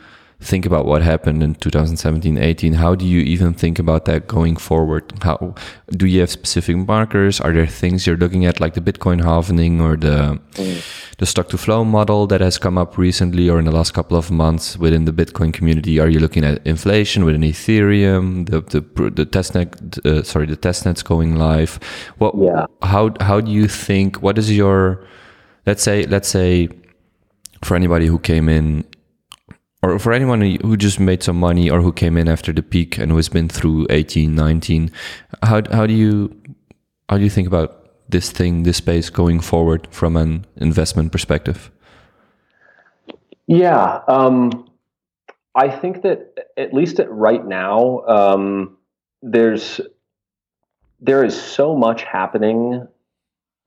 [0.43, 4.55] think about what happened in 2017 18 how do you even think about that going
[4.55, 5.11] forward?
[5.21, 5.55] How
[5.91, 7.39] do you have specific markers?
[7.41, 11.15] Are there things you're looking at like the bitcoin halving or the mm.
[11.17, 14.17] the stock to flow model that has come up recently or in the last couple
[14.17, 15.99] of months within the bitcoin community?
[15.99, 21.03] Are you looking at inflation within ethereum the the the testnet uh, sorry the testnets
[21.03, 21.79] going live?
[22.17, 22.65] What yeah.
[22.81, 25.05] how how do you think what is your
[25.65, 26.69] let's say let's say
[27.63, 28.85] for anybody who came in
[29.83, 32.97] or for anyone who just made some money or who came in after the peak
[32.97, 34.89] and who has been through 18 19
[35.43, 36.35] how, how do you
[37.09, 41.69] how do you think about this thing this space going forward from an investment perspective?
[43.45, 44.69] Yeah um,
[45.53, 48.77] i think that at least at right now um,
[49.21, 49.81] there's
[50.99, 52.87] there is so much happening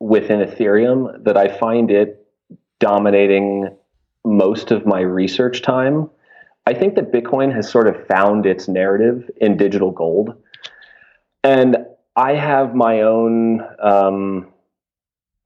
[0.00, 2.26] within ethereum that i find it
[2.78, 3.68] dominating
[4.26, 6.10] most of my research time.
[6.66, 10.34] I think that Bitcoin has sort of found its narrative in digital gold.
[11.44, 11.76] And
[12.16, 14.48] I have my own um,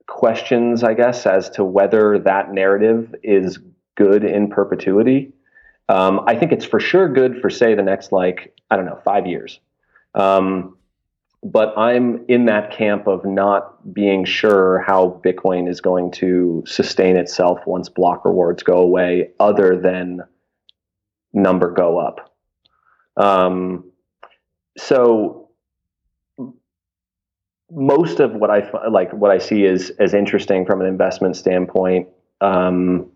[0.07, 3.59] questions, I guess, as to whether that narrative is
[3.97, 5.33] good in perpetuity.
[5.91, 9.01] Um, I think it's for sure good for, say, the next, like, I don't know,
[9.05, 9.61] five years.
[10.14, 10.76] Um,
[11.43, 17.16] but I'm in that camp of not being sure how Bitcoin is going to sustain
[17.16, 20.20] itself once block rewards go away, other than
[21.32, 22.34] number go up.
[23.16, 23.91] Um,
[24.76, 25.49] so
[27.70, 32.09] most of what I like, what I see is as interesting from an investment standpoint,
[32.41, 33.11] um,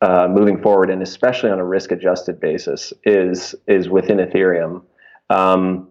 [0.00, 4.82] uh, moving forward, and especially on a risk-adjusted basis, is is within Ethereum.
[5.28, 5.90] Um,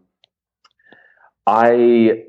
[1.50, 2.26] I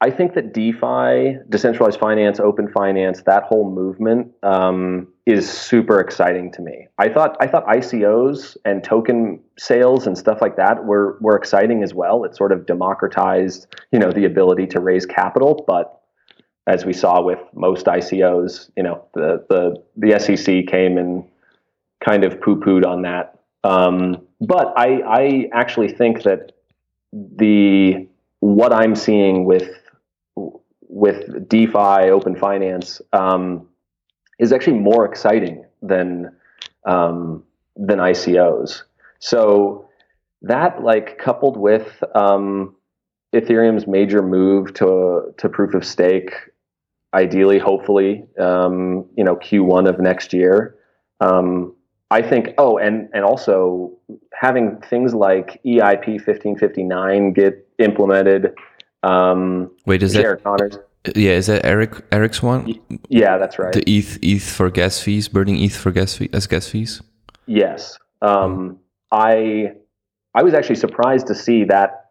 [0.00, 6.52] I think that DeFi, decentralized finance, open finance, that whole movement um, is super exciting
[6.52, 6.88] to me.
[6.98, 11.82] I thought I thought ICOs and token sales and stuff like that were were exciting
[11.82, 12.24] as well.
[12.24, 15.64] It sort of democratized, you know, the ability to raise capital.
[15.66, 15.98] But
[16.66, 21.24] as we saw with most ICOs, you know, the the the SEC came and
[22.04, 23.38] kind of poo pooed on that.
[23.62, 26.52] Um, but I I actually think that
[27.12, 28.06] the
[28.44, 29.70] what I'm seeing with
[30.80, 33.66] with DeFi, open finance, um,
[34.38, 36.30] is actually more exciting than
[36.84, 37.42] um,
[37.74, 38.82] than ICOs.
[39.18, 39.88] So
[40.42, 42.76] that, like, coupled with um,
[43.34, 46.34] Ethereum's major move to to proof of stake,
[47.14, 50.76] ideally, hopefully, um, you know, Q1 of next year.
[51.20, 51.74] Um,
[52.10, 52.50] I think.
[52.58, 53.90] Oh, and and also
[54.34, 58.54] having things like EIP fifteen fifty nine get implemented.
[59.02, 60.78] Um, Wait, is that Conner's.
[61.14, 62.80] Yeah, is that Eric Eric's one?
[63.08, 63.72] Yeah, that's right.
[63.72, 67.02] The ETH ETH for gas fees, burning ETH for gas fee, as gas fees.
[67.46, 68.78] Yes, um,
[69.12, 69.72] I
[70.34, 72.10] I was actually surprised to see that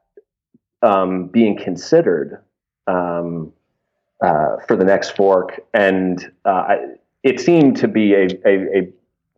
[0.83, 2.43] um, being considered
[2.85, 3.51] um,
[4.23, 6.75] uh, for the next fork, and uh,
[7.23, 8.93] it seemed to be a, a, a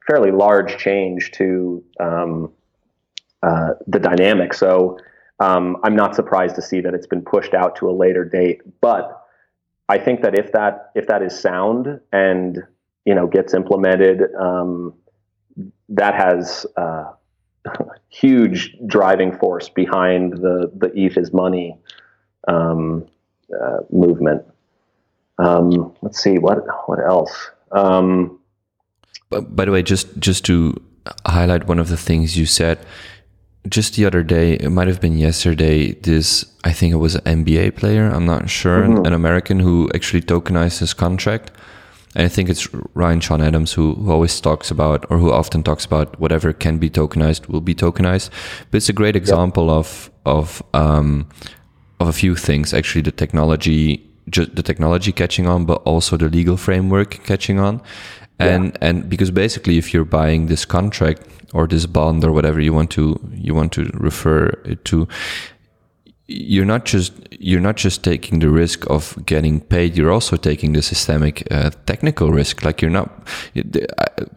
[0.06, 2.52] fairly large change to um,
[3.42, 4.54] uh, the dynamic.
[4.54, 5.00] So
[5.40, 8.62] um, I'm not surprised to see that it's been pushed out to a later date.
[8.82, 9.22] But
[9.90, 12.64] I think that if that if that is sound and
[13.06, 14.94] you know gets implemented, um,
[15.90, 17.12] that has uh,
[18.10, 21.78] huge driving force behind the the ETH is money
[22.48, 23.06] um,
[23.62, 24.44] uh, movement.
[25.38, 27.52] Um, let's see what what else.
[27.72, 28.40] Um,
[29.30, 30.82] by the way, just just to
[31.26, 32.80] highlight one of the things you said,
[33.68, 35.94] just the other day, it might have been yesterday.
[35.94, 38.08] This I think it was an NBA player.
[38.08, 39.06] I'm not sure, mm-hmm.
[39.06, 41.52] an American who actually tokenized his contract.
[42.16, 45.64] And I think it's Ryan Sean Adams who, who always talks about, or who often
[45.64, 48.30] talks about, whatever can be tokenized will be tokenized.
[48.72, 51.28] But it's a great example of of um,
[52.00, 52.74] of a few things.
[52.74, 57.82] Actually, the technology, just the technology catching on, but also the legal framework catching on
[58.40, 58.90] and yeah.
[58.90, 61.22] and because basically if you're buying this contract
[61.54, 65.08] or this bond or whatever you want to you want to refer it to
[66.28, 70.74] you're not just you're not just taking the risk of getting paid you're also taking
[70.74, 72.64] the systemic uh, technical risk.
[72.64, 73.28] Like you're not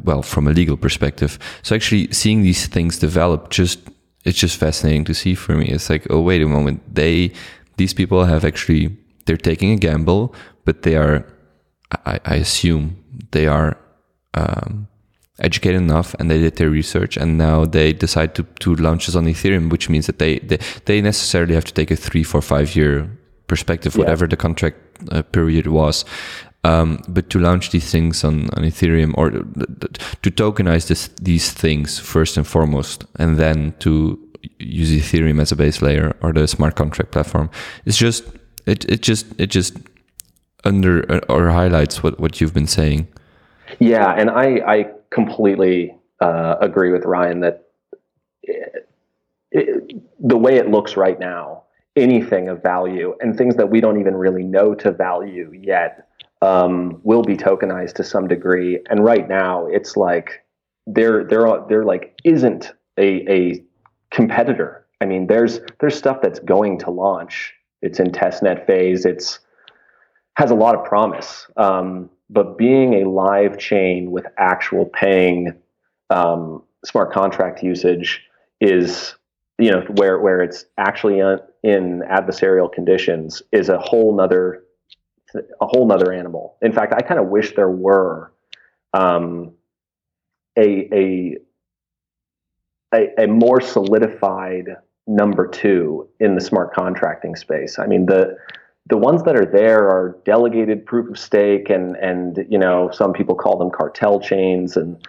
[0.05, 1.39] well from a legal perspective.
[1.63, 3.81] So actually seeing these things develop just
[4.25, 5.67] it's just fascinating to see for me.
[5.69, 6.83] It's like oh wait a moment.
[6.95, 7.33] They
[7.79, 10.35] these people have actually they're taking a gamble
[10.65, 11.25] but they are
[12.05, 13.79] I, I assume they are
[14.35, 14.89] um,
[15.39, 19.17] educated enough and they did their research and now they decide to, to launch this
[19.17, 22.43] on Ethereum, which means that they, they, they necessarily have to take a three, four,
[22.43, 23.11] five year
[23.47, 24.01] perspective, yeah.
[24.01, 24.77] whatever the contract
[25.11, 26.05] uh, period was.
[26.65, 31.99] Um, but to launch these things on, on Ethereum or to tokenize this, these things
[31.99, 34.19] first and foremost, and then to
[34.59, 37.49] use Ethereum as a base layer or the smart contract platform,
[37.85, 38.25] it's just
[38.67, 39.77] it it just it just
[40.65, 43.07] under or highlights what what you've been saying.
[43.79, 47.69] Yeah, and I, I completely uh, agree with Ryan that
[48.43, 48.89] it,
[49.51, 51.63] it, the way it looks right now,
[51.97, 56.09] anything of value and things that we don't even really know to value yet
[56.43, 58.81] um, will be tokenized to some degree.
[58.91, 60.45] And right now, it's like
[60.87, 63.65] there, there, there like isn't a, a
[64.11, 64.87] competitor.
[65.01, 67.55] I mean, there's there's stuff that's going to launch.
[67.83, 69.05] It's in testnet phase.
[69.05, 69.39] It's
[70.35, 71.47] has a lot of promise.
[71.57, 75.53] Um, but being a live chain with actual paying
[76.11, 78.23] um, smart contract usage
[78.61, 79.15] is
[79.59, 81.19] you know where where it's actually
[81.63, 84.63] in adversarial conditions is a whole nother
[85.35, 86.57] a whole nother animal.
[86.63, 88.33] In fact i kind of wish there were
[88.95, 89.53] um,
[90.57, 91.37] a, a
[92.95, 94.77] a a more solidified
[95.07, 97.79] number two in the smart contracting space.
[97.79, 98.37] I mean the
[98.89, 103.13] the ones that are there are delegated proof of stake and and you know some
[103.13, 105.07] people call them cartel chains and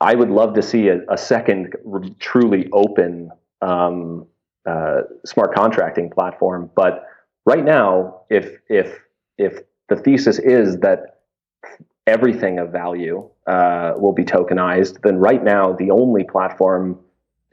[0.00, 1.74] I would love to see a, a second
[2.18, 3.30] truly open
[3.62, 4.26] um,
[4.66, 6.70] uh, smart contracting platform.
[6.74, 7.06] But
[7.46, 8.98] right now, if if
[9.38, 11.20] if the thesis is that
[12.06, 16.98] everything of value uh, will be tokenized, then right now the only platform,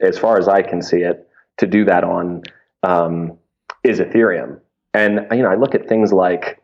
[0.00, 2.42] as far as I can see it, to do that on
[2.82, 3.38] um,
[3.82, 4.60] is Ethereum.
[4.94, 6.62] And you know, I look at things like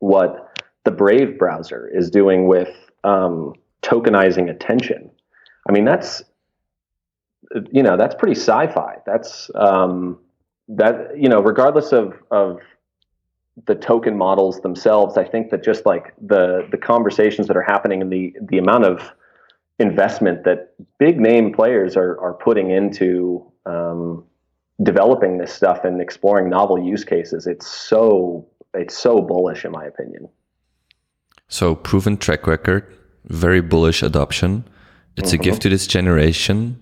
[0.00, 2.74] what the Brave browser is doing with
[3.04, 5.10] um, tokenizing attention.
[5.68, 6.22] I mean, that's
[7.70, 8.96] you know that's pretty sci-fi.
[9.06, 10.18] That's um,
[10.68, 12.58] that you know, regardless of of
[13.66, 18.02] the token models themselves, I think that just like the the conversations that are happening
[18.02, 19.12] and the the amount of
[19.78, 24.24] investment that big name players are are putting into um,
[24.82, 29.84] developing this stuff and exploring novel use cases, it's so it's so bullish in my
[29.84, 30.28] opinion.
[31.48, 32.86] So proven track record,
[33.24, 34.64] very bullish adoption.
[35.16, 35.40] It's mm-hmm.
[35.40, 36.80] a gift to this generation.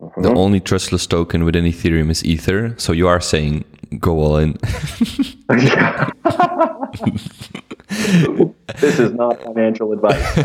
[0.00, 0.22] Mm-hmm.
[0.22, 2.74] The only trustless token within Ethereum is Ether.
[2.78, 3.64] So you are saying
[3.98, 4.52] go all in.
[8.80, 10.38] this is not financial advice.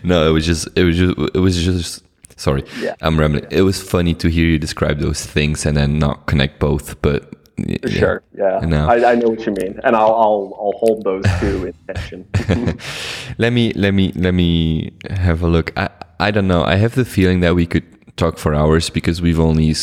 [0.02, 2.04] no, it was just it was just it was just
[2.38, 2.64] sorry.
[2.80, 2.94] Yeah.
[3.02, 3.46] I'm rambling.
[3.50, 7.34] It was funny to hear you describe those things and then not connect both, but
[7.58, 7.76] yeah.
[7.88, 8.22] Sure.
[8.34, 8.86] Yeah.
[8.86, 12.78] I, I, know what you mean, and I'll I'll, I'll hold those two in tension.
[13.38, 15.76] let me let me let me have a look.
[15.76, 16.62] I I don't know.
[16.62, 17.84] I have the feeling that we could
[18.16, 19.74] talk for hours because we've only.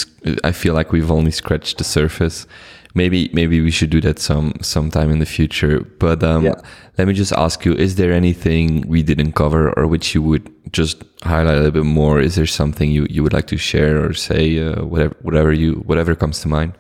[0.44, 2.48] I feel like we've only scratched the surface.
[2.96, 5.82] Maybe maybe we should do that some sometime in the future.
[6.00, 6.56] But um, yeah.
[6.98, 10.50] let me just ask you: Is there anything we didn't cover, or which you would
[10.72, 12.22] just highlight a little bit more?
[12.22, 14.60] Is there something you, you would like to share or say?
[14.60, 16.74] Uh, whatever whatever you whatever comes to mind.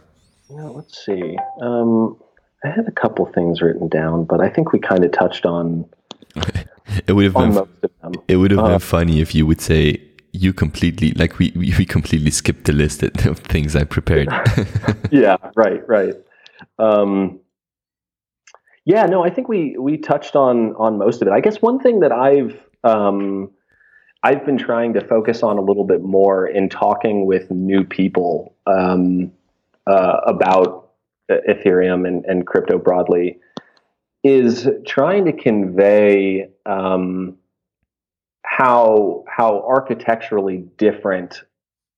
[0.48, 1.38] Well, let's see.
[1.62, 2.18] Um,
[2.64, 5.86] I had a couple things written down, but I think we kind of touched on.
[7.08, 7.68] it would have been.
[8.28, 10.02] It would have uh, been funny if you would say
[10.36, 14.30] you completely like we we completely skipped the list of things I prepared.
[15.12, 15.38] yeah.
[15.56, 15.88] Right.
[15.88, 16.16] Right.
[16.80, 17.40] Um,
[18.86, 19.06] yeah.
[19.06, 21.32] No, I think we we touched on on most of it.
[21.32, 23.52] I guess one thing that I've um,
[24.24, 28.56] I've been trying to focus on a little bit more in talking with new people.
[28.68, 29.32] Um,
[29.88, 30.90] uh, about
[31.30, 33.40] Ethereum and, and crypto broadly
[34.24, 37.38] is trying to convey um,
[38.58, 41.44] how how architecturally different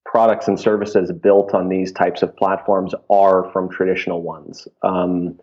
[0.05, 4.68] products and services built on these types of platforms are from traditional ones.
[4.82, 5.39] Um,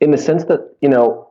[0.00, 1.28] in the sense that you know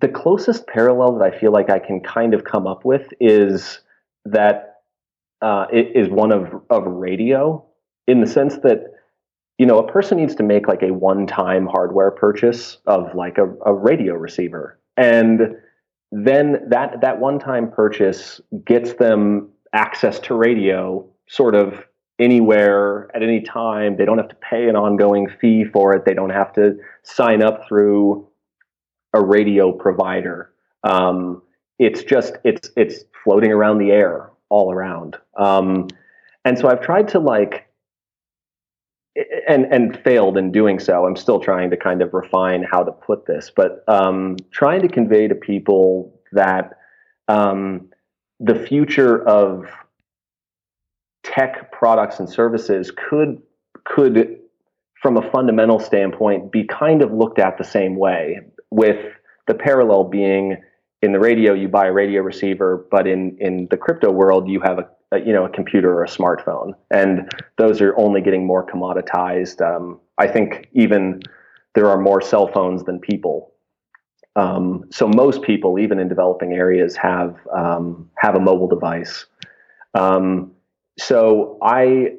[0.00, 3.80] the closest parallel that I feel like I can kind of come up with is
[4.24, 4.82] that
[5.42, 7.64] uh, it is one of of radio
[8.06, 8.92] in the sense that
[9.58, 13.52] you know, a person needs to make like a one-time hardware purchase of like a,
[13.66, 14.78] a radio receiver.
[14.96, 15.54] And
[16.12, 21.84] then that that one-time purchase gets them access to radio sort of
[22.18, 23.96] anywhere at any time.
[23.96, 26.04] They don't have to pay an ongoing fee for it.
[26.04, 28.26] They don't have to sign up through
[29.14, 30.52] a radio provider.
[30.84, 31.42] Um,
[31.78, 35.16] it's just it's it's floating around the air all around.
[35.38, 35.88] Um,
[36.44, 37.66] and so I've tried to like
[39.16, 41.06] and and failed in doing so.
[41.06, 44.88] I'm still trying to kind of refine how to put this, but um, trying to
[44.88, 46.78] convey to people that
[47.28, 47.90] um,
[48.38, 49.66] the future of
[51.22, 53.42] tech products and services could
[53.84, 54.38] could
[55.00, 58.40] from a fundamental standpoint be kind of looked at the same way
[58.70, 59.14] with
[59.46, 60.56] the parallel being
[61.02, 64.60] in the radio you buy a radio receiver but in in the crypto world you
[64.60, 68.46] have a a, you know a computer or a smartphone, and those are only getting
[68.46, 69.60] more commoditized.
[69.60, 71.22] Um, I think even
[71.74, 73.52] there are more cell phones than people.
[74.36, 79.26] Um, so most people, even in developing areas, have um, have a mobile device.
[79.94, 80.52] Um,
[80.98, 82.14] so I,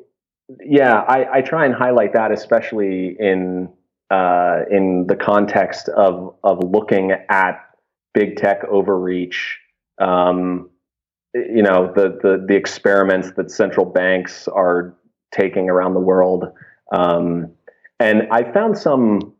[0.60, 3.72] yeah, I, I, try and highlight that, especially in
[4.10, 7.62] uh, in the context of of looking at
[8.14, 9.58] big tech overreach.
[10.00, 10.71] Um,
[11.34, 14.96] you know the, the the experiments that central banks are
[15.32, 16.46] taking around the world.
[16.94, 17.52] Um,
[18.02, 19.34] and i found some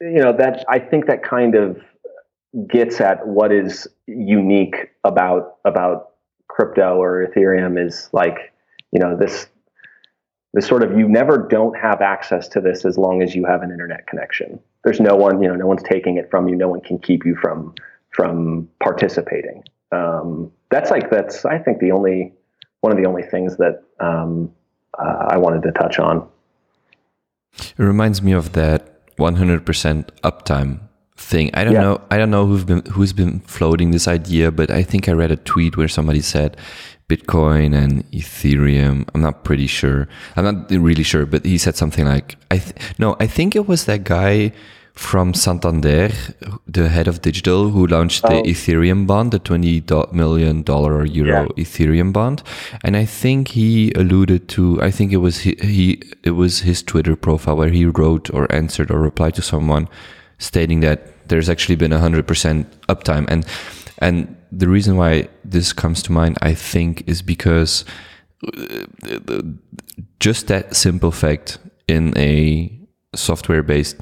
[0.00, 1.76] you know that i think that kind of
[2.68, 6.12] gets at what is unique about about
[6.48, 8.52] crypto or ethereum is like
[8.92, 9.48] you know this
[10.54, 13.62] this sort of you never don't have access to this as long as you have
[13.62, 14.60] an internet connection.
[14.84, 16.56] There's no one you know no one's taking it from you.
[16.56, 17.74] No one can keep you from
[18.10, 19.64] from participating.
[19.92, 22.32] Um, that's like that's I think the only
[22.80, 24.52] one of the only things that um,
[24.98, 26.28] uh, I wanted to touch on.
[27.58, 30.80] It reminds me of that 100% uptime
[31.16, 31.50] thing.
[31.54, 31.80] I don't yeah.
[31.82, 32.00] know.
[32.10, 35.30] I don't know who's been who's been floating this idea, but I think I read
[35.30, 36.56] a tweet where somebody said
[37.08, 39.06] Bitcoin and Ethereum.
[39.14, 40.08] I'm not pretty sure.
[40.36, 43.68] I'm not really sure, but he said something like, "I th- no, I think it
[43.68, 44.52] was that guy."
[44.94, 46.10] From Santander,
[46.66, 48.42] the head of digital, who launched the oh.
[48.42, 49.82] Ethereum bond, the twenty
[50.12, 51.64] million dollar euro yeah.
[51.64, 52.42] Ethereum bond,
[52.84, 54.80] and I think he alluded to.
[54.82, 58.52] I think it was he, he, It was his Twitter profile where he wrote or
[58.52, 59.88] answered or replied to someone
[60.38, 63.46] stating that there's actually been hundred percent uptime, and
[63.98, 67.86] and the reason why this comes to mind, I think, is because
[68.46, 69.42] uh,
[70.20, 72.78] just that simple fact in a
[73.14, 73.96] software based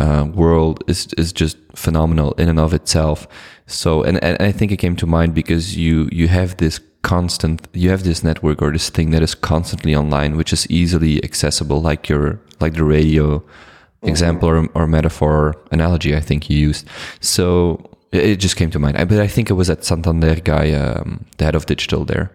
[0.00, 3.28] uh, world is is just phenomenal in and of itself.
[3.66, 7.68] So, and, and I think it came to mind because you you have this constant,
[7.72, 11.80] you have this network or this thing that is constantly online, which is easily accessible,
[11.82, 14.08] like your like the radio mm-hmm.
[14.08, 16.86] example or, or metaphor analogy I think you used.
[17.20, 17.78] So
[18.12, 18.96] it just came to mind.
[18.96, 22.30] But I think it was that Santander guy, um, the head of digital there.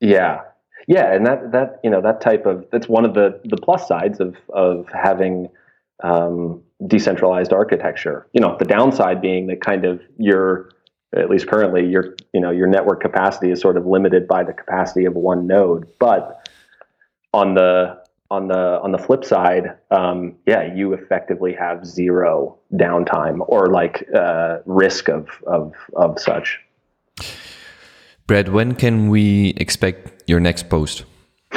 [0.00, 0.40] Yeah,
[0.86, 3.86] yeah, and that that you know that type of that's one of the the plus
[3.86, 5.48] sides of of having
[6.02, 8.26] um, decentralized architecture.
[8.32, 10.70] You know, the downside being that kind of your
[11.16, 14.52] at least currently your you know your network capacity is sort of limited by the
[14.52, 15.86] capacity of one node.
[15.98, 16.48] But
[17.32, 23.44] on the on the on the flip side, um, yeah, you effectively have zero downtime
[23.48, 26.60] or like uh, risk of of of such.
[28.26, 31.04] Brad, when can we expect your next post?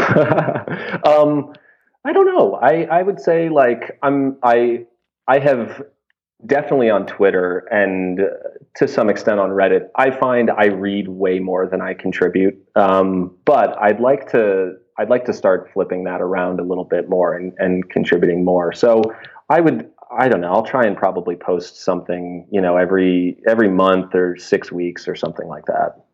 [1.05, 1.53] um,
[2.07, 2.53] I don't know.
[2.61, 4.85] I, I would say like I'm I
[5.27, 5.83] I have
[6.45, 8.21] definitely on Twitter and
[8.77, 9.89] to some extent on Reddit.
[9.97, 12.55] I find I read way more than I contribute.
[12.77, 17.09] Um, but I'd like to I'd like to start flipping that around a little bit
[17.09, 18.71] more and, and contributing more.
[18.71, 19.01] So
[19.49, 20.53] I would I don't know.
[20.53, 25.15] I'll try and probably post something, you know, every every month or six weeks or
[25.17, 26.05] something like that.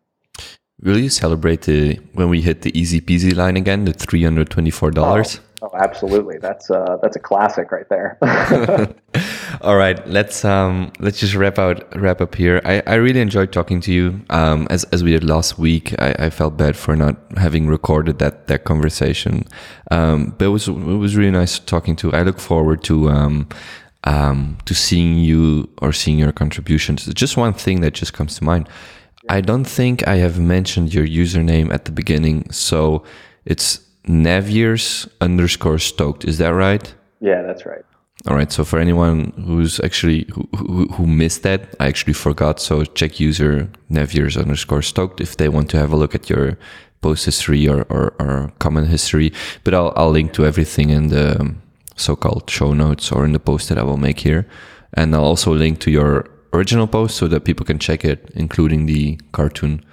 [0.82, 4.50] Will you celebrate the when we hit the easy peasy line again, the three hundred
[4.50, 5.39] twenty four dollars?
[5.39, 5.53] Oh.
[5.64, 6.39] Oh, absolutely.
[6.39, 8.18] That's uh, that's a classic right there.
[9.61, 12.59] All right, let's um, let's just wrap out wrap up here.
[12.66, 14.26] I, I really enjoyed talking to you.
[14.30, 18.20] Um, as as we did last week, I, I felt bad for not having recorded
[18.20, 19.45] that that conversation.
[19.89, 22.11] Um, but it was it was really nice talking to.
[22.11, 23.47] I look forward to um,
[24.03, 27.05] um, to seeing you or seeing your contributions.
[27.14, 28.68] Just one thing that just comes to mind.
[29.30, 33.05] I don't think I have mentioned your username at the beginning, so
[33.45, 36.26] it's Naviers underscore stoked.
[36.26, 36.93] Is that right?
[37.20, 37.86] Yeah, that's right.
[38.28, 38.51] All right.
[38.51, 42.60] So for anyone who's actually who, who, who missed that, I actually forgot.
[42.60, 46.58] So check user Naviers underscore stoked if they want to have a look at your
[47.01, 49.34] post history or, or, or comment history.
[49.64, 51.54] But I'll, I'll link to everything in the
[51.95, 54.47] so-called show notes or in the post that I will make here.
[54.93, 58.86] And I'll also link to your original post so that people can check it, including
[58.86, 59.84] the cartoon.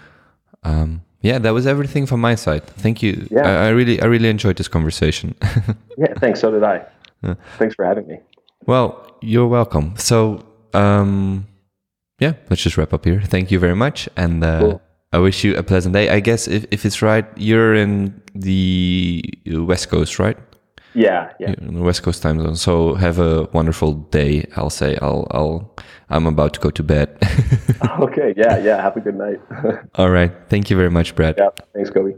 [0.63, 2.67] Um, yeah, that was everything from my side.
[2.67, 3.27] Thank you.
[3.31, 3.43] Yeah.
[3.43, 5.35] I, I really, I really enjoyed this conversation.
[5.99, 6.41] yeah, thanks.
[6.41, 6.87] So did I.
[7.23, 7.35] Yeah.
[7.59, 8.21] Thanks for having me.
[8.67, 9.95] Well, you're welcome.
[9.97, 11.47] So, um,
[12.19, 13.21] yeah, let's just wrap up here.
[13.21, 14.83] Thank you very much, and uh, cool.
[15.13, 16.09] I wish you a pleasant day.
[16.09, 20.39] I guess if, if it's right, you're in the West Coast, right?
[20.95, 21.55] Yeah, yeah.
[21.59, 22.57] In the West Coast time zone.
[22.57, 24.47] So have a wonderful day.
[24.57, 24.97] I'll say.
[25.01, 25.27] I'll.
[25.31, 25.77] I'll.
[26.09, 27.17] I'm about to go to bed.
[28.01, 28.35] okay.
[28.37, 28.59] Yeah.
[28.59, 28.83] Yeah.
[28.83, 29.41] Have a good night.
[29.95, 30.33] All right.
[30.49, 31.37] Thank you very much, Brad.
[31.39, 31.51] Yeah.
[31.75, 32.15] Thanks, Kobe.